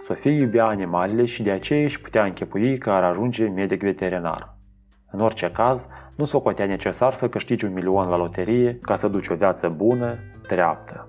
Sofie 0.00 0.32
iubea 0.32 0.66
animalele 0.66 1.24
și 1.24 1.42
de 1.42 1.50
aceea 1.50 1.82
își 1.82 2.00
putea 2.00 2.24
închipui 2.24 2.78
că 2.78 2.90
ar 2.90 3.02
ajunge 3.02 3.48
medic 3.48 3.82
veterinar. 3.82 4.56
În 5.10 5.20
orice 5.20 5.50
caz, 5.50 5.88
nu 6.16 6.24
s-o 6.24 6.40
cotea 6.40 6.66
necesar 6.66 7.12
să 7.12 7.28
câștigi 7.28 7.64
un 7.64 7.72
milion 7.72 8.08
la 8.08 8.16
loterie 8.16 8.78
ca 8.82 8.94
să 8.94 9.08
duci 9.08 9.28
o 9.28 9.34
viață 9.34 9.68
bună, 9.68 10.18
dreaptă. 10.48 11.08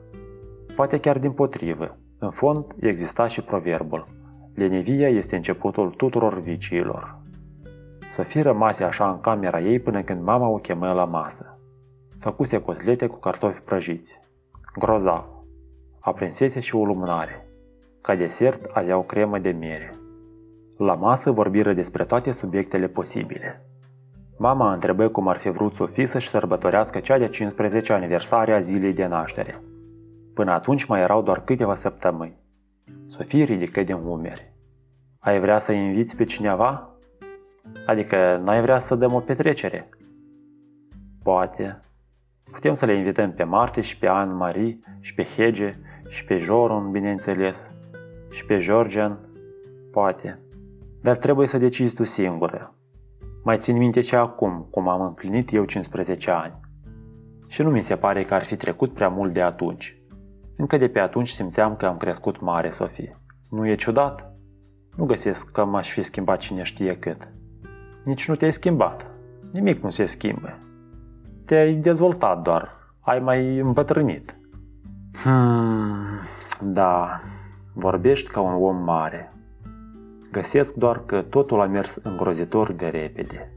Poate 0.76 1.00
chiar 1.00 1.20
din 1.20 1.32
potrivă. 1.32 1.94
În 2.20 2.30
fond, 2.30 2.66
exista 2.80 3.28
și 3.28 3.42
proverbul. 3.42 4.08
Lenevia 4.56 5.10
este 5.10 5.36
începutul 5.36 5.89
tuturor 5.89 6.39
viciilor. 6.39 7.22
Sofie 8.10 8.42
rămase 8.42 8.84
așa 8.84 9.10
în 9.10 9.20
camera 9.20 9.60
ei 9.60 9.80
până 9.80 10.02
când 10.02 10.22
mama 10.22 10.48
o 10.48 10.56
chemă 10.56 10.94
la 10.94 11.06
masă. 11.06 11.60
Făcuse 12.20 12.62
cotlete 12.62 13.08
cu 13.08 13.20
cartofi 13.20 13.62
prăjiți. 13.62 14.20
Grozav. 14.78 15.26
Aprinsese 16.00 16.60
și 16.60 16.76
o 16.76 16.86
lumânare. 16.86 17.48
Ca 18.02 18.16
desert 18.16 18.66
aveau 18.74 19.04
cremă 19.04 19.39
de 19.39 19.50
miere. 19.50 19.89
La 20.78 20.94
masă 20.94 21.32
vorbiră 21.32 21.74
despre 21.74 22.06
toate 22.06 22.32
subiectele 22.32 22.88
posibile. 22.88 23.66
Mama 24.44 24.74
întrebă 24.74 25.08
cum 25.08 25.28
ar 25.28 25.38
fi 25.38 25.50
vrut 25.50 25.76
Sofie 25.76 26.06
să-și 26.06 26.28
sărbătorească 26.28 27.00
cea 27.00 27.18
de 27.18 27.28
15 27.28 27.94
aniversare 27.94 28.54
a 28.54 28.60
zilei 28.60 28.94
de 28.94 29.06
naștere. 29.06 29.64
Până 30.34 30.52
atunci 30.52 30.86
mai 30.86 31.02
erau 31.02 31.22
doar 31.22 31.44
câteva 31.44 31.76
săptămâni. 31.76 32.38
Sofie 33.06 33.44
ridică 33.44 33.84
din 33.84 33.96
umeri. 33.96 34.54
Ai 35.20 35.40
vrea 35.40 35.58
să 35.58 35.72
inviți 35.72 36.16
pe 36.16 36.24
cineva? 36.24 36.90
Adică 37.86 38.42
n-ai 38.44 38.62
vrea 38.62 38.80
să 38.80 38.96
dăm 38.96 39.14
o 39.14 39.20
petrecere? 39.20 39.90
Poate. 41.24 41.80
Putem 42.52 42.74
să 42.74 42.86
le 42.86 42.94
invităm 42.94 43.32
pe 43.32 43.44
Marte 43.44 43.82
și 43.82 43.98
pe 43.98 44.08
Anne-Marie 44.08 44.80
și 45.00 45.14
pe 45.14 45.24
Hege 45.24 45.72
și 46.08 46.26
pe 46.26 46.38
Joron, 46.38 46.92
bineînțeles, 46.92 47.72
și 48.32 48.46
pe 48.46 48.58
Georgian. 48.58 49.20
Poate. 49.92 50.40
Dar 51.02 51.18
trebuie 51.18 51.48
să 51.48 51.58
decizi 51.58 51.96
tu 51.96 52.04
singură. 52.04 52.74
Mai 53.44 53.58
țin 53.58 53.78
minte 53.78 54.00
ce 54.00 54.16
acum, 54.16 54.68
cum 54.72 54.88
am 54.88 55.02
împlinit 55.02 55.54
eu 55.54 55.66
15 55.66 56.32
ani. 56.32 56.60
Și 57.48 57.62
nu 57.62 57.70
mi 57.70 57.82
se 57.82 57.96
pare 57.96 58.24
că 58.24 58.34
ar 58.34 58.44
fi 58.44 58.56
trecut 58.56 58.94
prea 58.94 59.10
mult 59.10 59.34
de 59.34 59.42
atunci. 59.42 59.98
Încă 60.58 60.78
de 60.78 60.88
pe 60.88 61.00
atunci 61.00 61.30
simțeam 61.30 61.76
că 61.76 61.86
am 61.86 61.98
crescut 61.98 62.42
mare, 62.42 62.70
Sofie. 62.70 63.20
Nu 63.50 63.68
e 63.68 63.76
ciudat? 63.76 64.34
Nu 64.96 65.06
găsesc 65.06 65.52
că 65.52 65.66
m-aș 65.66 65.92
fi 65.92 66.02
schimbat 66.02 66.40
cine 66.40 66.64
știe 66.64 66.98
cât. 66.98 67.30
Nici 68.04 68.28
nu 68.28 68.36
te-ai 68.36 68.52
schimbat. 68.52 69.08
Nimic 69.54 69.84
nu 69.84 69.90
se 69.90 70.06
schimbă. 70.06 70.58
Te-ai 71.46 71.74
dezvoltat 71.74 72.42
doar. 72.42 72.70
Ai 73.00 73.20
mai 73.20 73.58
îmbătrânit. 73.60 74.38
Hmm, 75.24 76.06
da, 76.62 77.16
vorbești 77.74 78.32
ca 78.32 78.42
un 78.42 78.64
om 78.64 78.84
mare. 78.84 79.34
Găsesc 80.34 80.74
doar 80.74 81.06
că 81.06 81.22
totul 81.22 81.62
a 81.62 81.65
mers 81.65 81.96
îngrozitor 81.96 82.72
de 82.72 82.88
repede. 82.88 83.53